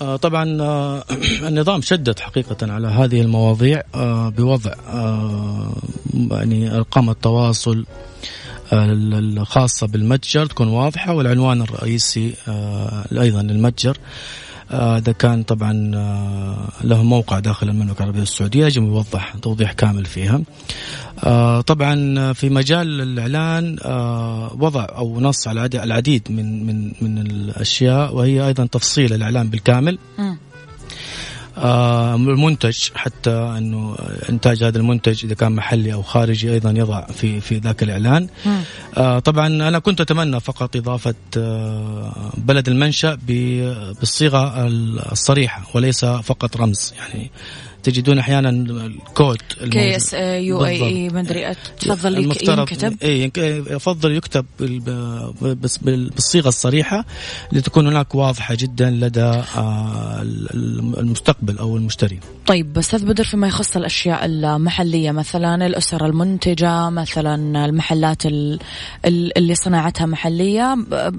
[0.02, 1.04] آه، طبعا آه،
[1.48, 4.74] النظام شدد حقيقة على هذه المواضيع آه، بوضع
[6.32, 7.86] يعني أرقام التواصل
[8.74, 12.34] الخاصة بالمتجر تكون واضحة والعنوان الرئيسي
[13.12, 13.98] أيضا للمتجر.
[14.70, 15.74] هذا كان طبعا
[16.84, 20.42] له موقع داخل المملكة العربية السعودية يجب يوضح توضيح كامل فيها.
[21.24, 28.16] آه، طبعا في مجال الإعلان آه، وضع أو نص على العديد من من من الأشياء
[28.16, 29.98] وهي أيضا تفصيل الإعلان بالكامل.
[30.20, 30.38] آه
[31.58, 33.96] المنتج حتى إنه
[34.30, 38.28] إنتاج هذا المنتج إذا كان محلي أو خارجي أيضا يضع في في ذاك الإعلان.
[38.98, 44.68] آه طبعا أنا كنت أتمنى فقط إضافة آه بلد المنشأ بالصيغة
[45.12, 46.94] الصريحة وليس فقط رمز.
[46.98, 47.32] يعني
[47.86, 49.38] تجدون أحيانا ال code
[49.72, 52.98] KSA UAE ما أدري تفضل ينكتب.
[53.04, 53.32] اي
[53.70, 54.46] يفضل يكتب
[55.82, 57.06] بالصيغة الصريحة
[57.52, 60.22] لتكون هناك واضحة جدا لدى آه،
[60.98, 62.20] المستقبل أو المشتري.
[62.46, 68.24] طيب أستاذ بدر فيما يخص الأشياء المحلية مثلا الأسر المنتجة مثلا المحلات
[69.06, 70.76] اللي صناعتها محلية.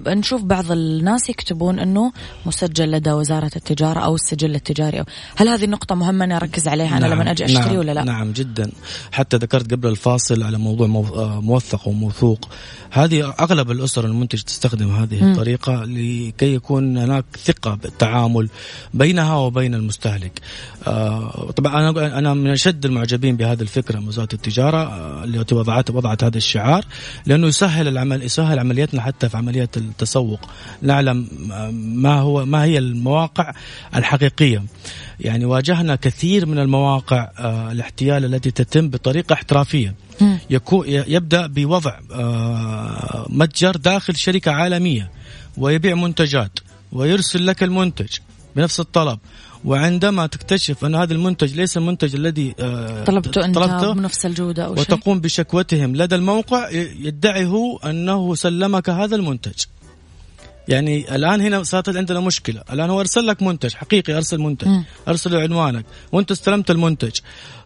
[0.06, 2.12] نشوف بعض الناس يكتبون إنه
[2.46, 5.04] مسجل لدى وزارة التجارة أو السجل التجاري.
[5.36, 8.04] هل هذه النقطة مهمة؟ نركز أركز عليها أنا نعم لما أجي أشتري نعم ولا لا.
[8.04, 8.70] نعم جدا.
[9.12, 12.48] حتى ذكرت قبل الفاصل على موضوع آه، موثق وموثوق.
[12.90, 15.30] هذه أغلب الأسر المنتج تستخدم هذه م.
[15.30, 18.48] الطريقة لكي يكون هناك ثقة بالتعامل
[18.94, 20.40] بينها وبين المستهلك.
[20.86, 25.90] آه طبعا أنا أنا من أشد المعجبين بهذه الفكرة من وزاره التجارة آه التي وضعت
[25.90, 26.84] وضعت هذا الشعار
[27.26, 30.40] لأنه يسهل العمل يسهل عمليتنا حتى في عملية التسوق.
[30.82, 31.28] نعلم
[31.72, 33.52] ما هو ما هي المواقع
[33.96, 34.62] الحقيقية.
[35.20, 39.94] يعني واجهنا كثير من المواقع آه الاحتيال التي تتم بطريقة احترافية.
[40.50, 45.10] يكون يبدأ بوضع آه متجر داخل شركة عالمية
[45.56, 46.58] ويبيع منتجات
[46.92, 48.18] ويرسل لك المنتج
[48.56, 49.18] بنفس الطلب.
[49.64, 54.72] وعندما تكتشف أن هذا المنتج ليس المنتج الذي آه طلبته أنت طلبته بنفس الجودة أو
[54.72, 59.62] وتقوم بشكوتهم لدى الموقع يدعي هو أنه سلمك هذا المنتج.
[60.68, 62.62] يعني الآن هنا صارت عندنا مشكلة.
[62.72, 64.68] الآن هو أرسل لك منتج حقيقي أرسل منتج.
[64.68, 64.84] م.
[65.08, 65.84] أرسل عنوانك.
[66.12, 67.12] وأنت استلمت المنتج.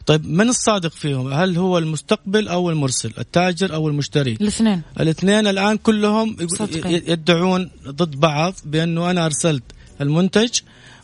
[0.06, 4.82] طيب من الصادق فيهم؟ هل هو المستقبل أو المرسل؟ التاجر أو المشتري؟ الاثنين.
[5.00, 6.36] الاثنين الآن كلهم
[6.84, 9.62] يدعون ضد بعض بأنه أنا أرسلت
[10.00, 10.50] المنتج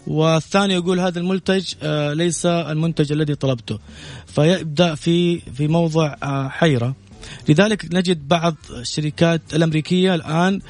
[0.07, 3.79] والثاني يقول هذا المنتج آه، ليس المنتج الذي طلبته.
[4.27, 6.95] فيبدأ في في موضع آه، حيرة.
[7.49, 10.61] لذلك نجد بعض الشركات الأمريكية الآن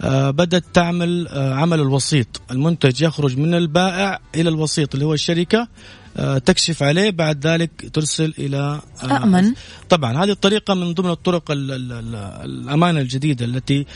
[0.00, 2.42] آه، بدأت تعمل آه، عمل الوسيط.
[2.50, 5.68] المنتج يخرج من البائع إلى الوسيط اللي هو الشركة
[6.16, 9.54] آه، تكشف عليه بعد ذلك ترسل إلى أأمن.
[9.88, 13.86] طبعا هذه الطريقة من ضمن الطرق الأمانة الجديدة التي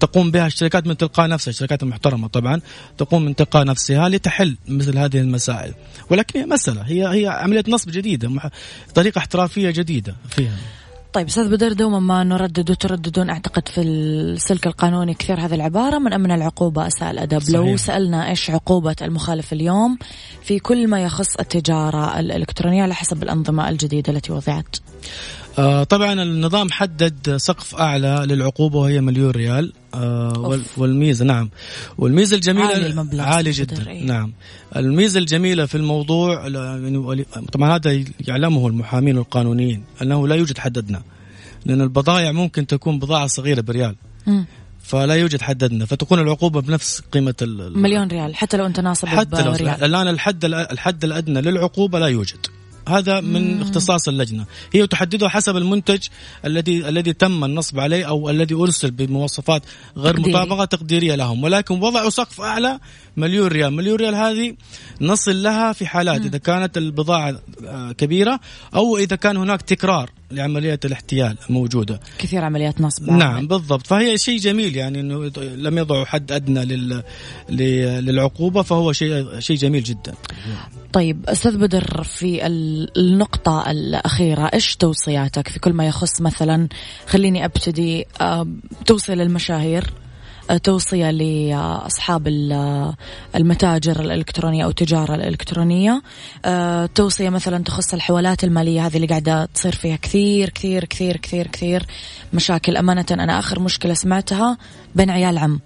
[0.00, 2.60] تقوم بها الشركات من تلقاء نفسها الشركات المحترمة طبعا
[2.98, 5.74] تقوم من تلقاء نفسها لتحل مثل هذه المسائل.
[6.10, 8.50] ولكن هي مسألة هي هي عملية نصب جديدة
[8.94, 10.56] طريقة احترافية جديدة فيها.
[11.12, 15.98] طيب أستاذ بدر دوما ما نردد وترددون أعتقد في السلك القانوني كثير هذه العبارة.
[15.98, 17.54] من أمن العقوبة؟ اساء الادب صحيح.
[17.54, 19.98] لو سألنا إيش عقوبة المخالف اليوم
[20.42, 24.76] في كل ما يخص التجارة الإلكترونية على حسب الأنظمة الجديدة التي وضعت.
[25.88, 29.72] طبعا النظام حدد سقف أعلى للعقوبة وهي مليون ريال.
[29.94, 31.50] آه والميزة نعم.
[31.98, 33.90] والميزة الجميلة عالي المبلغ عالي جدا.
[33.90, 34.32] إيه؟ نعم.
[34.76, 41.02] الميزة الجميلة في الموضوع يعني طبعا هذا يعلمه المحامين القانونيين أنه لا يوجد حد ادنى
[41.66, 43.96] لأن البضائع ممكن تكون بضاعة صغيرة بريال.
[44.26, 44.42] م.
[44.82, 47.34] فلا يوجد حد ادنى فتكون العقوبة بنفس قيمة
[47.74, 49.84] مليون ريال حتى لو أنت ناصب حتى لو ريال.
[49.84, 52.46] الآن الحد الحد الأدنى للعقوبة لا يوجد.
[52.88, 53.62] هذا من مم.
[53.62, 54.46] اختصاص اللجنة.
[54.72, 56.06] هي تحدده حسب المنتج
[56.44, 59.62] الذي الذي تم النصب عليه أو الذي أرسل بمواصفات
[59.96, 60.30] غير تقديري.
[60.30, 61.44] مطابقة تقديرية لهم.
[61.44, 62.78] ولكن وضعوا سقف أعلى
[63.16, 63.72] مليون ريال.
[63.72, 64.54] مليون ريال هذه
[65.00, 66.26] نصل لها في حالات مم.
[66.26, 68.40] إذا كانت البضاعة آه، كبيرة
[68.74, 72.00] أو إذا كان هناك تكرار لعملية الاحتيال موجودة.
[72.18, 73.10] كثير عمليات نصب.
[73.10, 73.86] نعم بالضبط.
[73.86, 77.02] فهي شيء جميل يعني إنه لم يضعوا حد أدنى لل...
[78.06, 80.14] للعقوبة فهو شيء شيء جميل جدا.
[80.92, 82.46] طيب أستاذ بدر في
[82.96, 86.68] النقطة الأخيرة إيش توصياتك في كل ما يخص مثلا
[87.06, 88.06] خليني أبتدي
[88.86, 89.92] توصي للمشاهير
[90.50, 92.28] آه، توصية لأصحاب
[93.36, 96.02] المتاجر الإلكترونية أو التجارة الإلكترونية
[96.44, 101.46] آه، توصية مثلا تخص الحوالات المالية هذه اللي قاعدة تصير فيها كثير كثير كثير كثير
[101.46, 101.86] كثير
[102.32, 102.76] مشاكل.
[102.76, 104.58] أمانة أنا آخر مشكلة سمعتها
[104.94, 105.60] بين عيال عم.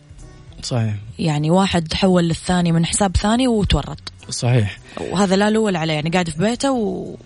[0.62, 0.94] صحيح.
[1.18, 4.12] يعني واحد حول للثاني من حساب ثاني وتورط.
[4.30, 4.78] صحيح.
[5.00, 7.16] وهذا لا له ولا عليه يعني قاعد في بيته و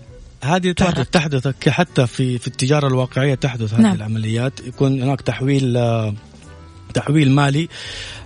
[0.42, 1.09] هذه تحدث.
[1.11, 3.96] تحدث حتى في في التجارة الواقعية تحدث هذه نعم.
[3.96, 4.61] العمليات.
[4.61, 6.14] يكون هناك تحويل آه،
[6.94, 7.68] تحويل مالي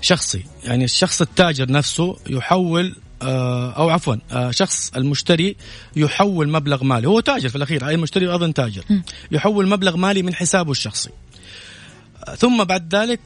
[0.01, 0.45] شخصي.
[0.65, 5.57] يعني الشخص التاجر نفسه يحول آه، أو عفوا آه، شخص المشتري
[5.97, 7.09] يحول مبلغ مالي.
[7.09, 8.85] هو تاجر في الأخير أي مشتري أيضا تاجر.
[9.31, 11.11] يحول مبلغ مالي من حسابه الشخصي.
[12.39, 13.21] ثم بعد ذلك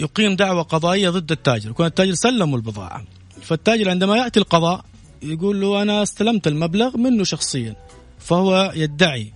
[0.00, 1.70] يقيم دعوة قضائية ضد التاجر.
[1.70, 3.04] يكون التاجر سلموا البضاعة.
[3.42, 4.84] فالتاجر عندما يأتي القضاء
[5.24, 7.76] يقول له أنا استلمت المبلغ منه شخصيا
[8.18, 9.32] فهو يدعي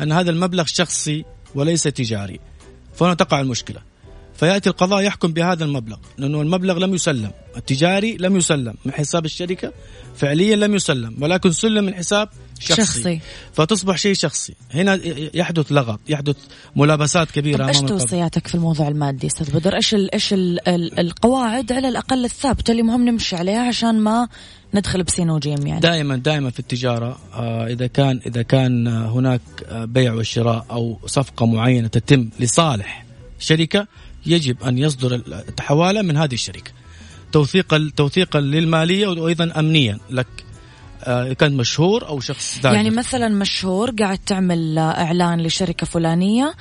[0.00, 1.24] أن هذا المبلغ شخصي
[1.54, 2.40] وليس تجاري
[2.94, 3.80] فهنا تقع المشكلة.
[4.38, 9.72] فيأتي القضاء يحكم بهذا المبلغ لأنه المبلغ لم يسلم التجاري لم يسلم من حساب الشركة
[10.16, 12.28] فعليا لم يسلم ولكن سلم من حساب
[12.60, 13.20] شخصي, شخصي.
[13.52, 14.54] فتصبح شيء شخصي.
[14.74, 15.00] هنا
[15.34, 16.36] يحدث لغط يحدث
[16.76, 20.98] ملابسات كبيرة طب إيش توصياتك في الموضوع المادي أستاذ بدر؟ إيش ال إيش ال ال
[20.98, 24.28] القواعد على الأقل الثابتة اللي مهم نمشي عليها عشان ما
[24.74, 25.80] ندخل بسين وجيم يعني.
[25.80, 29.40] دائما دائما في التجارة آه إذا كان إذا كان هناك
[29.72, 33.04] بيع وشراء أو صفقة معينة تتم لصالح
[33.38, 33.86] شركة
[34.26, 35.14] يجب أن يصدر
[35.58, 36.70] الحواله من هذه الشركة.
[37.32, 40.26] توثيقا توثيقا للمالية وأيضا امنيا لك.
[41.04, 42.76] آه، كان مشهور أو شخص داجر.
[42.76, 46.54] يعني مثلا مشهور قاعد تعمل إعلان لشركة فلانية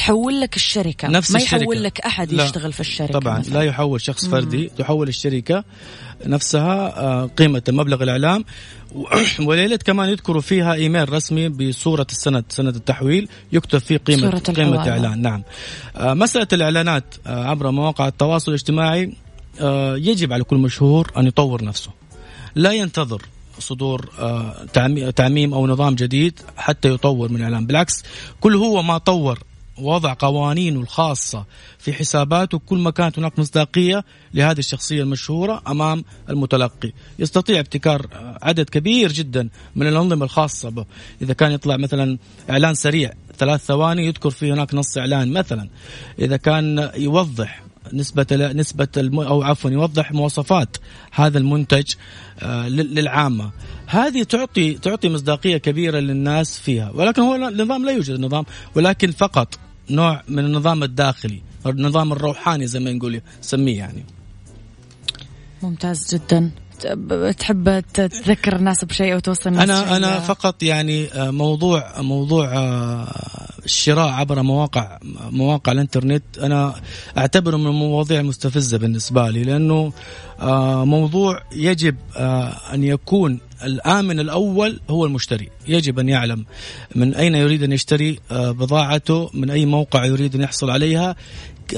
[0.00, 1.08] تحول لك الشركة.
[1.08, 1.62] نفس ما الشركة.
[1.62, 2.44] يحول لك أحد لا.
[2.44, 3.38] يشتغل في الشركة طبعا.
[3.38, 3.54] مثلا.
[3.54, 5.64] لا يحول شخص فردي تحول الشركة
[6.26, 8.44] نفسها آه، قيمة مبلغ الإعلام.
[9.46, 15.22] وليلة كمان يذكروا فيها إيميل رسمي بصورة السند سند التحويل يكتب فيه قيمه قيمة إعلان.
[15.22, 15.42] نعم.
[15.96, 19.12] آه، مسألة الإعلانات عبر مواقع التواصل الاجتماعي
[19.94, 21.90] يجب على كل مشهور أن يطور نفسه.
[22.54, 23.22] لا ينتظر
[23.58, 27.66] صدور آه، تعميم أو نظام جديد حتى يطور من الإعلام.
[27.66, 28.04] بالعكس
[28.40, 29.38] كل هو ما طور
[29.82, 31.44] وضع قوانينه الخاصة
[31.78, 32.58] في حساباته.
[32.58, 34.04] كل ما كانت هناك مصداقية
[34.34, 36.92] لهذه الشخصية المشهورة أمام المتلقي.
[37.18, 38.06] يستطيع ابتكار
[38.42, 40.84] عدد كبير جدا من الأنظمة الخاصة به.
[41.22, 42.18] إذا كان يطلع مثلا
[42.50, 45.68] إعلان سريع ثلاث ثواني يذكر فيه هناك نص إعلان مثلا.
[46.18, 47.62] إذا كان يوضح
[47.92, 50.76] نسبة نسبة أو عفوا يوضح مواصفات
[51.12, 51.94] هذا المنتج
[52.42, 53.50] آه، للعامة.
[53.86, 56.90] هذه تعطي تعطي مصداقية كبيرة للناس فيها.
[56.94, 59.58] ولكن هو النظام لا يوجد نظام ولكن فقط
[59.90, 64.04] نوع من النظام الداخلي النظام الروحاني زي ما نقول سميه يعني.
[65.62, 66.50] ممتاز جدا.
[67.38, 73.08] تحب تذكر الناس بشيء أو توصل الناس أنا أنا فقط يعني آه، موضوع موضوع آه،
[73.64, 74.98] الشراء عبر مواقع
[75.30, 76.74] مواقع الإنترنت أنا
[77.18, 79.92] أعتبره من المواضيع المستفزة بالنسبة لي لأنه
[80.40, 81.96] آه، موضوع يجب
[82.74, 85.48] أن يكون الآمن الأول هو المشتري.
[85.68, 86.44] يجب أن يعلم
[86.94, 91.16] من أين يريد أن يشتري بضاعته من أي موقع يريد أن يحصل عليها.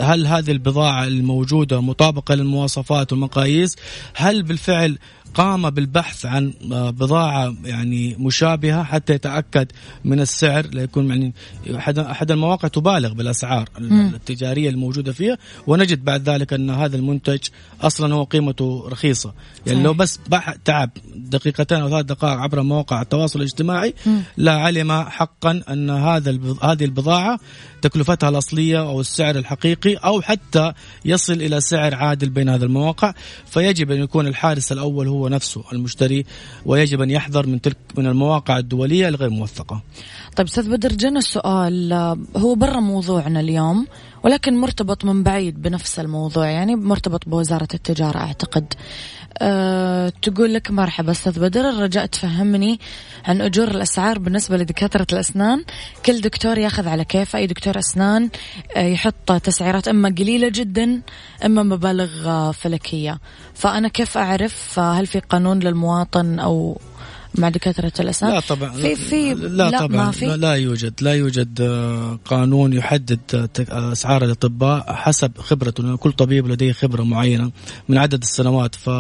[0.01, 3.77] هل هذه البضاعة الموجودة مطابقة للمواصفات والمقاييس؟
[4.15, 4.99] هل بالفعل
[5.35, 9.73] قام بالبحث عن بضاعة يعني مشابهة حتى يتأكد
[10.05, 11.35] من السعر؟ ليكون يعني
[11.77, 17.41] أحد أحد المواقع تبالغ بالأسعار التجارية الموجودة فيها ونجد بعد ذلك أن هذا المنتج
[17.83, 19.33] أصلا هو قيمته رخيصة.
[19.67, 19.85] يعني صحيح.
[19.85, 20.21] لو بس
[20.65, 23.95] تعب دقيقتين أو ثلاث دقائق عبر مواقع التواصل الاجتماعي
[24.37, 27.41] لا علم حقا أن هذا هذه البضاعة
[27.83, 30.73] تكلفتها الأصلية أو السعر الحقيقي أو حتى
[31.05, 33.15] يصل إلى سعر عادل بين هذه المواقع
[33.47, 36.25] فيجب أن يكون الحارس الأول هو نفسه المشتري
[36.67, 39.83] ويجب أن يحذر من تلك من المواقع الدولية الغير موثقة.
[40.37, 41.93] طيب أستاذ بدر جانا السؤال
[42.37, 43.87] هو برا موضوعنا اليوم
[44.23, 48.75] ولكن مرتبط من بعيد بنفس الموضوع يعني مرتبط بوزارة التجارة أعتقد.
[49.39, 52.81] أه تقول لك مرحبا أستاذ بدر الرجاء تفهمني
[53.25, 55.65] عن أجور الأسعار بالنسبة لدكاترة الأسنان.
[56.07, 58.31] كل دكتور ياخذ على كيف؟ أي دكتور أسنان
[58.77, 61.03] أه يحط تسعيرات أما قليلة جدا
[61.45, 63.19] أما مبالغ آه، فلكية.
[63.55, 66.81] فأنا كيف أعرف هل في قانون للمواطن أو
[67.35, 68.71] مع دكاترة الأسنان لا طبعا.
[68.71, 70.05] في في لا, لا طبعا.
[70.07, 76.13] ما في؟ لا, يوجد لا يوجد آه، قانون يحدد آه، أسعار الأطباء حسب خبرته كل
[76.13, 77.51] طبيب لديه خبرة معينة
[77.89, 78.91] من عدد السنوات ف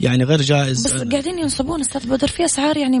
[0.00, 0.86] يعني غير جائز.
[0.86, 2.98] بس قاعدين ينصبون أستاذ بدر في أسعار يعني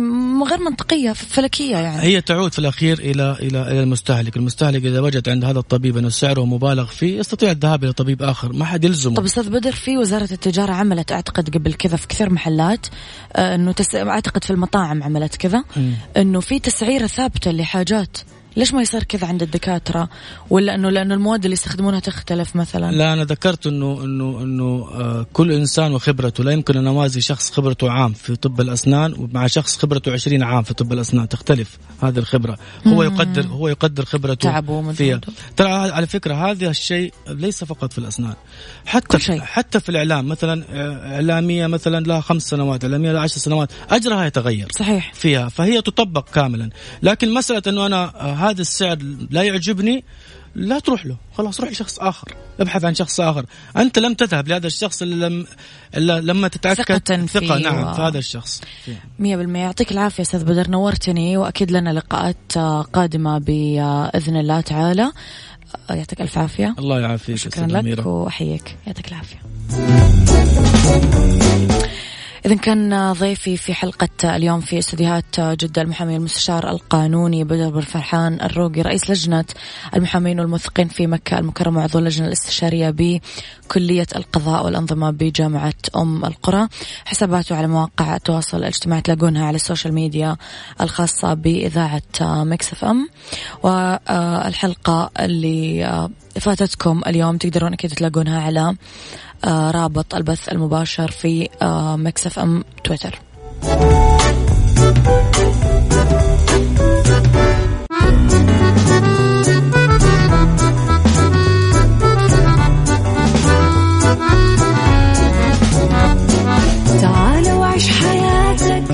[0.50, 2.02] غير منطقية فلكية يعني.
[2.02, 6.08] هي تعود في الأخير إلى إلى إلى المستهلك، المستهلك إذا وجد عند هذا الطبيب أنه
[6.08, 8.52] سعره مبالغ فيه يستطيع الذهاب إلى طبيب آخر.
[8.52, 9.14] ما حد يلزمه.
[9.14, 12.86] طب أستاذ بدر في وزارة التجارة عملت أعتقد قبل كذا في كثير محلات
[13.32, 13.94] آه، أنه تس...
[13.94, 15.64] أعتقد في المطاعم عملت كذا
[16.16, 18.18] إنه في تسعيرة ثابتة لحاجات
[18.56, 20.08] ليش ما يصير كذا عند الدكاترة؟
[20.50, 25.26] ولا إنه لأنه المواد اللي يستخدمونها تختلف مثلا؟ لا أنا ذكرت إنه إنه إنه آه
[25.32, 29.78] كل إنسان وخبرته لا يمكن أن اوازي شخص خبرته عام في طب الأسنان مع شخص
[29.78, 32.58] خبرته 20 عام في طب الأسنان تختلف هذه الخبرة.
[32.86, 33.02] هو.
[33.02, 35.20] يقدر هو يقدر خبرته تعبه فيها.
[35.56, 38.34] ترى على فكرة هذا الشيء ليس فقط في الأسنان.
[38.86, 39.40] حتى كل شيء.
[39.40, 44.24] حتى في الإعلام مثلا آه، إعلامية مثلا لها خمس سنوات إعلامية لها عشر سنوات أجرها
[44.24, 45.12] يتغير صحيح.
[45.14, 46.70] فيها فهي تطبق كاملا.
[47.02, 48.98] لكن مسألة أنه أنا آه، هذا السعر
[49.30, 50.04] لا يعجبني
[50.54, 51.16] لا تروح له.
[51.34, 52.28] خلاص روح لشخص آخر.
[52.60, 53.46] ابحث عن شخص آخر.
[53.76, 55.46] أنت لم تذهب لهذا الشخص إلا لم
[55.96, 57.58] إلا لما تتأكد ثقة ثقة.
[57.58, 58.60] نعم و- في هذا الشخص.
[59.18, 59.60] مية بالمية.
[59.60, 60.70] يعطيك العافية أستاذ بدر.
[60.70, 65.12] نورتني وأكيد لنا لقاءات آه، قادمة بإذن الله تعالى.
[65.90, 66.74] آه، يعطيك ألف عافية.
[66.78, 68.06] الله يعافيك شكرا لك.
[68.06, 68.76] وأحييك.
[68.86, 69.42] يعطيك العافية.
[72.46, 78.40] إذا كان ضيفي في حلقة اليوم في استديوهات جدة المحامي المستشار القانوني بدر بن فرحان
[78.40, 79.44] الروقي رئيس لجنة
[79.96, 86.68] المحامين والموثقين في مكة المكرمة وعضو اللجنة الاستشارية بكلية القضاء والأنظمة بجامعة أم القرى.
[87.04, 90.36] حساباته على مواقع التواصل الاجتماعي تلاقونها على ال social media
[90.80, 93.08] الخاصة بإذاعة Mix FM.
[93.62, 96.08] والحلقة اللي
[96.40, 98.74] فاتتكم اليوم تقدرون أكيد تلاقونها على
[99.50, 103.18] رابط البث المباشر في آه، Mix FM تويتر.
[117.00, 118.84] تعال وعيش حياتك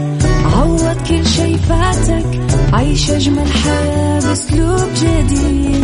[0.44, 2.40] عوض كل شي فاتك
[2.72, 5.77] عيش أجمل حياة بأسلوب جديد.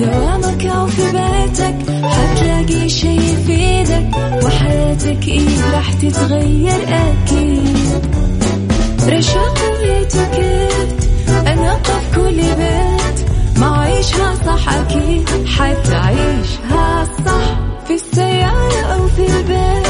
[0.00, 4.08] دوامك أو في بيتك حتلاقي شي يفيدك
[4.44, 7.76] وحياتك إيه راح تتغير أكيد.
[9.08, 11.04] رشاق ويتوكيت
[11.46, 13.28] أنا قف كل بيت
[13.58, 19.86] ما عيشها صح أكيد حتعيشها صح في السيارة أو في البيت.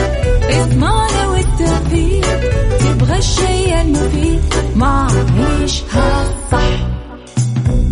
[0.50, 2.40] اسمعنا والتوفيق
[2.78, 4.40] تبغى الشي المفيد
[4.74, 6.85] ما عيشها صح.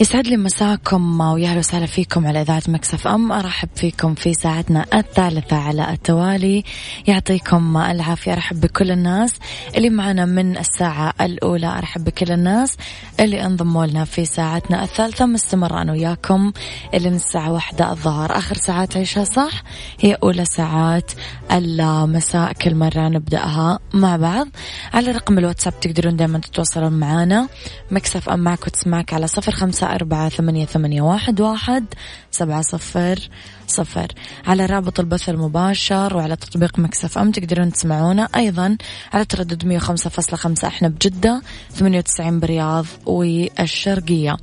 [0.00, 3.32] يسعد لي مساكم ويا أهلا وسهلا فيكم على إذاعة مكسف ام.
[3.32, 6.64] أرحب فيكم في ساعتنا الثالثة على التوالي.
[7.06, 8.32] يعطيكم العافية.
[8.32, 9.32] أرحب بكل الناس
[9.76, 11.66] اللي معنا من الساعة الأولى.
[11.66, 12.76] أرحب بكل الناس
[13.20, 15.26] اللي انضموا لنا في ساعتنا الثالثة.
[15.26, 16.52] مستمر أنا وياكم
[16.94, 18.38] إلى من الساعة واحدة الظهر.
[18.38, 19.62] آخر ساعات عيشها صح؟
[20.00, 21.10] هي أولى ساعات
[21.52, 24.48] المساء كل مرة نبدأها مع بعض.
[24.94, 27.48] على رقم الواتساب تقدرون دائما تتواصلون معنا.
[27.90, 29.52] Mix FM معك وتسمعك على صفر
[29.94, 31.84] أربعة ثمانية, ثمانية واحد, واحد
[32.30, 33.28] سبعة صفر
[33.70, 34.12] صفر.
[34.46, 38.76] على رابط البث المباشر وعلى تطبيق Mix FM تقدرون تسمعونا أيضا
[39.12, 44.36] على تردد مية وخمسة فاصلة خمسة إحنا بجدة ثمانية وتسعين برياض والشرقية.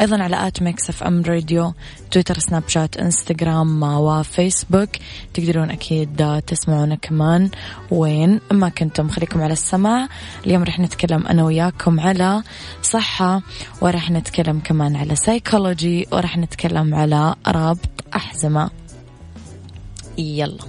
[0.00, 1.74] أيضا على at Mix FM Radio
[2.10, 4.90] تويتر سناب شات إنستغرام وفيسبوك
[5.34, 7.50] تقدرون أكيد تسمعونا كمان
[7.90, 9.08] وين ما كنتم.
[9.08, 10.08] خليكم على السماع.
[10.46, 12.42] اليوم رح نتكلم أنا وياكم على
[12.82, 13.42] صحة
[13.80, 18.69] ورح نتكلم كمان على سايكولوجي ورح نتكلم على ربط أحزمة.
[20.20, 20.64] يلا.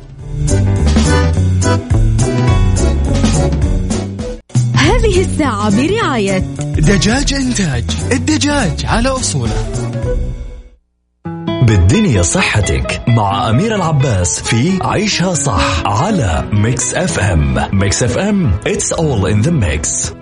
[4.76, 6.38] هذه الساعة برعاية
[6.78, 9.66] دجاج إنتاج الدجاج على أصوله.
[11.64, 19.26] بالدنيا صحتك مع أميرة العباس في عيشها صح على Mix FM Mix FM it's all
[19.26, 20.14] in the mix.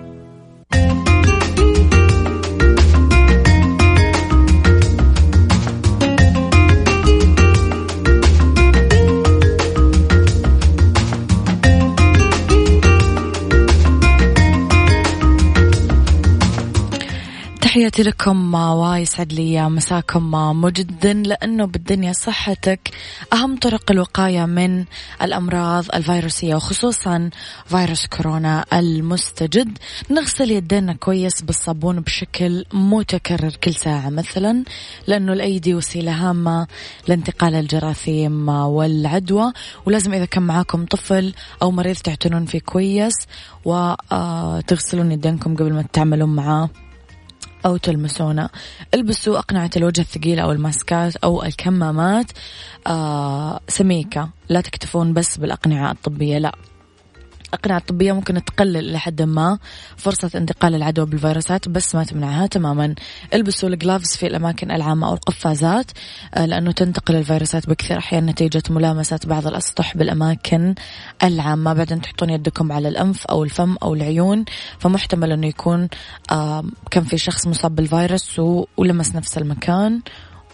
[17.70, 20.30] تحياتي لكم ويسعد لي مساكم
[20.60, 22.90] مجددا لأنه بالدنيا صحتك
[23.32, 24.84] أهم طرق الوقاية من
[25.22, 27.30] الأمراض الفيروسية وخصوصا
[27.66, 29.78] فيروس كورونا المستجد.
[30.10, 34.64] نغسل يدينا كويس بالصابون بشكل متكرر كل ساعة مثلا
[35.06, 36.66] لأنه الأيدي وسيلة هامة
[37.08, 39.52] لانتقال الجراثيم والعدوى.
[39.86, 43.14] ولازم إذا كان معاكم طفل أو مريض تعتنون فيه كويس
[43.64, 46.70] وتغسلون يدينكم قبل ما تعملون معاه
[47.66, 48.48] أو تلمسونه
[48.94, 52.26] البسوا أقنعة الوجه الثقيلة أو الماسكات أو الكمامات.
[52.86, 54.28] آه سميكة.
[54.48, 56.54] لا تكتفون بس بالأقنعة الطبية لا.
[57.54, 59.58] الأقنعة الطبية ممكن تقلل إلى حد ما
[59.96, 62.94] فرصة انتقال العدوى بالفيروسات بس ما تمنعها تماما.
[63.34, 65.90] البسوا الجلافز في الأماكن العامة أو القفازات
[66.34, 67.98] آه، لأنه تنتقل الفيروسات بكثير.
[67.98, 70.74] أحيان نتيجة ملامسة بعض الأسطح بالأماكن
[71.22, 71.72] العامة.
[71.72, 74.44] بعدين تحطون يدكم على الأنف أو الفم أو العيون
[74.78, 75.88] فمحتمل أنه يكون
[76.90, 78.40] كان في شخص مصاب بالفيروس
[78.76, 80.00] ولمس نفس المكان.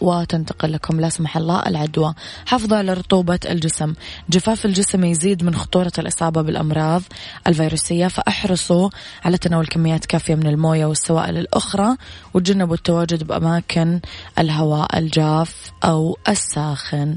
[0.01, 2.15] وتنتقل لكم لا سمح الله العدوى.
[2.47, 3.95] حافظوا على رطوبة الجسم.
[4.31, 7.03] جفاف الجسم يزيد من خطورة الإصابة بالأمراض
[7.47, 8.91] الفيروسية فأحرصوا
[9.25, 11.97] على تناول كميات كافية من الموية والسوائل الأخرى
[12.35, 14.01] وتجنبوا التواجد بأماكن
[14.39, 17.17] الهواء الجاف أو الساخن.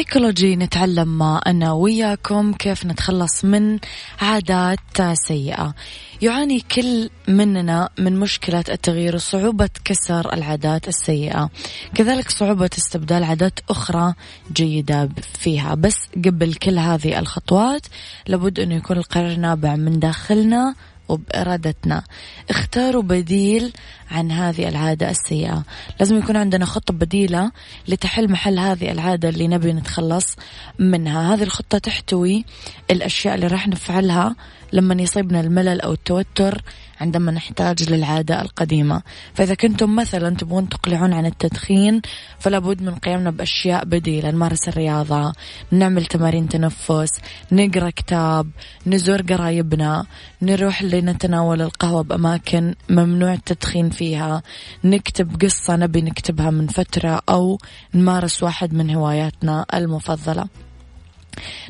[0.00, 3.78] سيكولوجي نتعلم أنا وياكم كيف نتخلص من
[4.20, 5.74] عادات سيئة.
[6.22, 11.50] يعاني كل مننا من مشكلة التغيير وصعوبة كسر العادات السيئة.
[11.94, 14.14] كذلك صعوبة استبدال عادات أخرى
[14.52, 15.74] جيدة فيها.
[15.74, 17.86] بس قبل كل هذه الخطوات
[18.26, 20.74] لابد أن يكون القرار نابع من داخلنا
[21.10, 22.02] وبإرادتنا.
[22.50, 23.72] اختاروا بديل
[24.10, 25.64] عن هذه العادة السيئة.
[26.00, 27.50] لازم يكون عندنا خطة بديلة
[27.88, 30.36] لتحل محل هذه العادة اللي نبي نتخلص
[30.78, 31.34] منها.
[31.34, 32.44] هذه الخطة تحتوي
[32.90, 34.36] الأشياء اللي راح نفعلها
[34.72, 36.62] لما يصيبنا الملل أو التوتر
[37.00, 39.02] عندما نحتاج للعادة القديمة.
[39.34, 42.02] فإذا كنتم مثلا تبغون تقلعون عن التدخين
[42.38, 44.30] فلا بد من قيامنا بأشياء بديلة.
[44.30, 45.32] نمارس الرياضة
[45.70, 47.20] نعمل تمارين تنفس
[47.52, 48.50] نقرأ كتاب
[48.86, 50.06] نزور قرايبنا
[50.42, 54.42] نروح لنتناول القهوة بأماكن ممنوع التدخين فيها
[54.84, 57.58] نكتب قصة نبي نكتبها من فترة أو
[57.94, 60.46] نمارس واحد من هواياتنا المفضلة.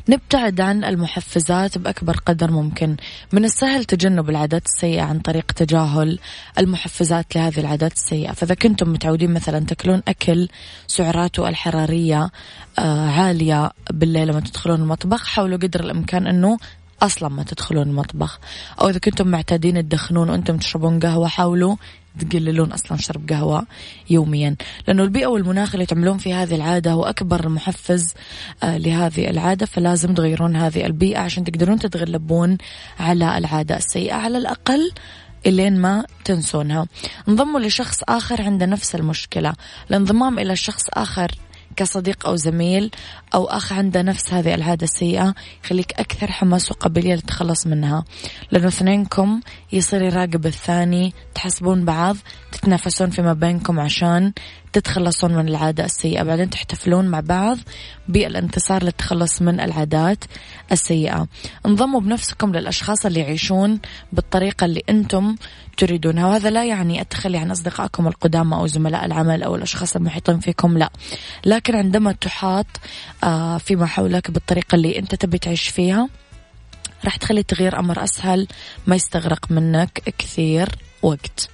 [0.09, 2.97] نبتعد عن المحفزات بأكبر قدر ممكن.
[3.31, 6.19] من السهل تجنب العادات السيئة عن طريق تجاهل
[6.57, 8.31] المحفزات لهذه العادات السيئة.
[8.31, 10.47] فإذا كنتم متعودين مثلا تأكلون أكل
[10.87, 12.31] سعراته الحرارية
[12.79, 16.57] آه، عالية بالليل لما تدخلون المطبخ حاولوا قدر الإمكان أنه
[17.01, 18.39] أصلا ما تدخلون المطبخ.
[18.81, 21.75] أو إذا كنتم معتادين تدخنون وأنتم تشربون قهوة حاولوا
[22.19, 23.67] تقللون أصلا شرب قهوة
[24.09, 24.55] يوميا.
[24.87, 28.13] لأنه البيئة والمناخ اللي تعملون في هذه العادة هو أكبر محفز
[28.63, 32.57] آه لهذه العادة فلازم تغيرون هذه البيئة عشان تقدرون تتغلبون
[32.99, 34.91] على العادة السيئة على الأقل
[35.45, 36.87] إلين ما تنسونها.
[37.29, 39.53] انضموا لشخص آخر عنده نفس المشكلة.
[39.89, 41.31] الانضمام إلى شخص آخر
[41.75, 42.91] كصديق أو زميل
[43.33, 48.03] أو أخ عنده نفس هذه العادة السيئة يخليك أكثر حماس وقابلية للتخلص منها.
[48.51, 49.41] لأنه اثنينكم
[49.73, 52.17] يصير يراقب الثاني تحسبون بعض
[52.51, 54.33] تتنافسون فيما بينكم عشان
[54.73, 56.23] تتخلصون من العادة السيئة.
[56.23, 57.57] بعدين تحتفلون مع بعض
[58.07, 60.23] بالانتصار للتخلص من العادات
[60.71, 61.27] السيئة.
[61.65, 63.79] انضموا بنفسكم للأشخاص اللي يعيشون
[64.13, 65.35] بالطريقة اللي أنتم
[65.77, 66.27] تريدونها.
[66.27, 70.89] وهذا لا يعني التخلي عن أصدقائكم القدامى أو زملاء العمل أو الأشخاص المحيطين فيكم لا.
[71.45, 72.67] لكن عندما تحاط
[73.23, 76.09] آه، فيما حولك بالطريقة اللي أنت تبي تعيش فيها
[77.05, 78.47] راح تخلي التغيير أمر أسهل
[78.87, 80.69] ما يستغرق منك كثير
[81.01, 81.49] وقت.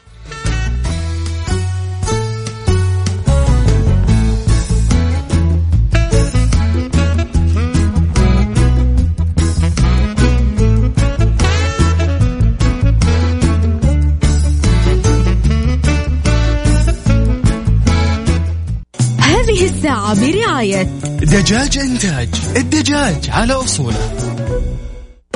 [19.78, 20.84] الساعة برعاية
[21.21, 24.11] دجاج إنتاج الدجاج على أصوله.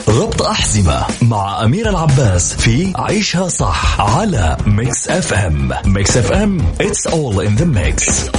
[0.08, 7.40] ربط أحزمة مع أميرة العباس في عيشها صح على Mix FM Mix FM it's all
[7.40, 8.30] in the mix,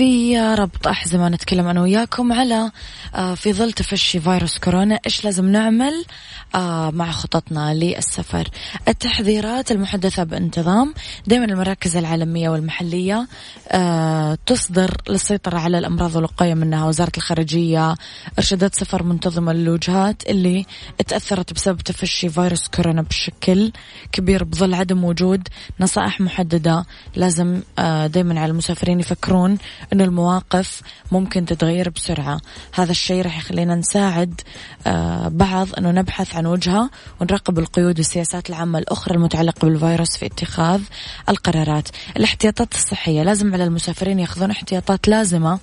[0.00, 2.70] في ربط أحزمة نتكلم أنا وياكم على
[3.14, 6.04] آه، في ظل تفشي فيروس كورونا إيش لازم نعمل؟
[6.54, 8.48] آه، مع خططنا للسفر.
[8.88, 10.94] التحذيرات المحدثة بانتظام.
[11.26, 13.28] دائما المراكز العالمية والمحلية
[13.68, 16.88] آه، تصدر للسيطرة على الأمراض والوقاية منها.
[16.88, 17.94] وزارة الخارجية
[18.38, 20.66] إرشادات سفر منتظمة للوجهات اللي
[21.08, 23.72] تأثرت بسبب تفشي فيروس كورونا بشكل
[24.12, 25.48] كبير بظل عدم وجود
[25.80, 26.84] نصائح محددة
[27.16, 27.60] لازم
[28.06, 29.58] دائما على المسافرين يفكرون
[29.92, 30.82] أن المواقف
[31.12, 32.40] ممكن تتغير بسرعة.
[32.74, 34.40] هذا الشيء راح يخلينا نساعد
[34.86, 40.80] آه، بعض أنه نبحث عن وجهة ونراقب القيود والسياسات العامة الأخرى المتعلقة بالفيروس في اتخاذ
[41.28, 41.88] القرارات.
[42.16, 45.58] الاحتياطات الصحية لازم على المسافرين ياخذون احتياطات لازمة.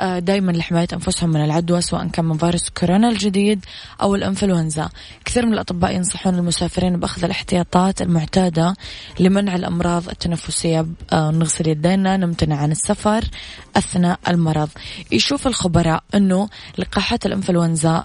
[0.00, 3.64] دائما لحماية أنفسهم من العدوى سواء كان من فيروس كورونا الجديد
[4.02, 4.88] أو الإنفلونزا.
[5.24, 8.74] كثير من الأطباء ينصحون المسافرين بأخذ الاحتياطات المعتادة
[9.20, 10.86] لمنع الأمراض التنفسية.
[11.12, 13.24] آه، نغسل يدينا نمتنع عن السفر.
[13.78, 14.68] أثناء المرض.
[15.12, 16.48] يشوف الخبراء أنه
[16.78, 18.04] لقاحات الإنفلونزا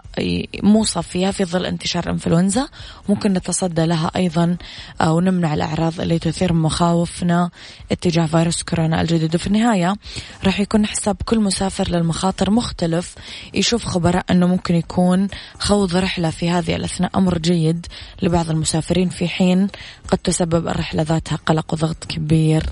[0.64, 2.68] موصى فيها في ظل انتشار الإنفلونزا.
[3.10, 4.58] ممكن نتصدى لها أيضا
[5.02, 7.50] آه، ونمنع الأعراض اللي تثير مخاوفنا
[7.92, 9.36] اتجاه فيروس كورونا الجديد.
[9.36, 9.96] وفي النهاية
[10.44, 13.16] راح يكون حساب كل مسافر للمخاطر مختلف.
[13.54, 15.28] يشوف خبراء أنه ممكن يكون
[15.60, 17.12] خوض رحلة في هذه الأثناء.
[17.16, 17.86] أمر جيد
[18.22, 19.10] لبعض المسافرين.
[19.10, 19.68] في حين
[20.08, 22.64] قد تسبب الرحلة ذاتها قلق وضغط كبير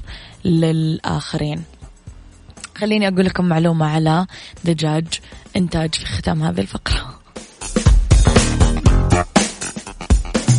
[0.45, 1.63] للآخرين.
[2.81, 4.25] خليني أقول لكم معلومة على
[4.65, 5.05] دجاج
[5.55, 7.19] إنتاج في ختام هذه الفقرة.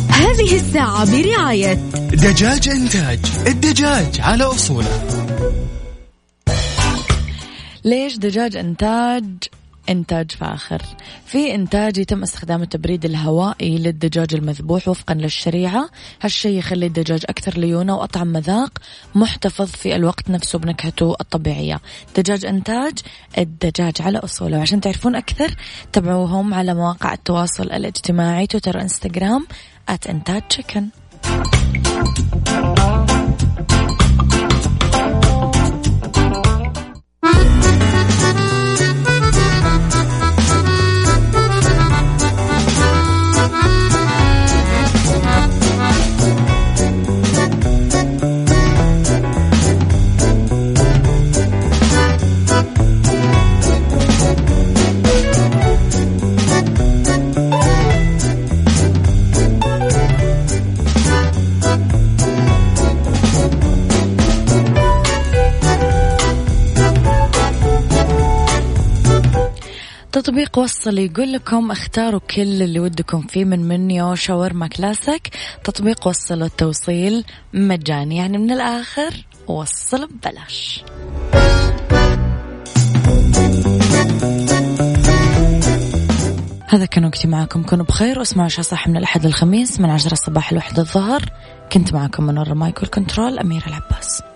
[0.09, 1.73] هذه الساعة برعاية
[2.13, 5.03] دجاج إنتاج الدجاج على أصوله.
[7.85, 9.25] ليش دجاج إنتاج؟
[9.89, 10.81] إنتاج فاخر.
[11.25, 15.89] في إنتاج يتم استخدام التبريد الهوائي للدجاج المذبوح وفقا للشريعة.
[16.21, 18.71] هالشيء يخلي الدجاج أكثر ليونة وأطعم مذاق
[19.15, 21.81] محتفظ في الوقت نفسه بنكهته الطبيعية.
[22.17, 22.99] دجاج إنتاج
[23.37, 24.61] الدجاج على أصوله.
[24.61, 25.55] عشان تعرفون أكثر
[25.93, 29.47] تابعوهم على مواقع التواصل الاجتماعي تويتر إنستغرام
[29.91, 30.87] at إنتاج تشيكن
[70.13, 75.29] تطبيق وصل يقول لكم اختاروا كل اللي ودكم فيه من منيو شاورما كلاسيك.
[75.63, 78.17] تطبيق وصل التوصيل مجاني.
[78.17, 80.83] يعني من الآخر وصل ببلاش.
[86.67, 90.53] هذا كان وقتي معكم كونوا بخير واسمعوا عشاء صح من الأحد للخميس من عشرة الصباح
[90.53, 91.21] لوحدة الظهر.
[91.71, 94.23] كنت معكم من مايكل كنترول أميرة العباس.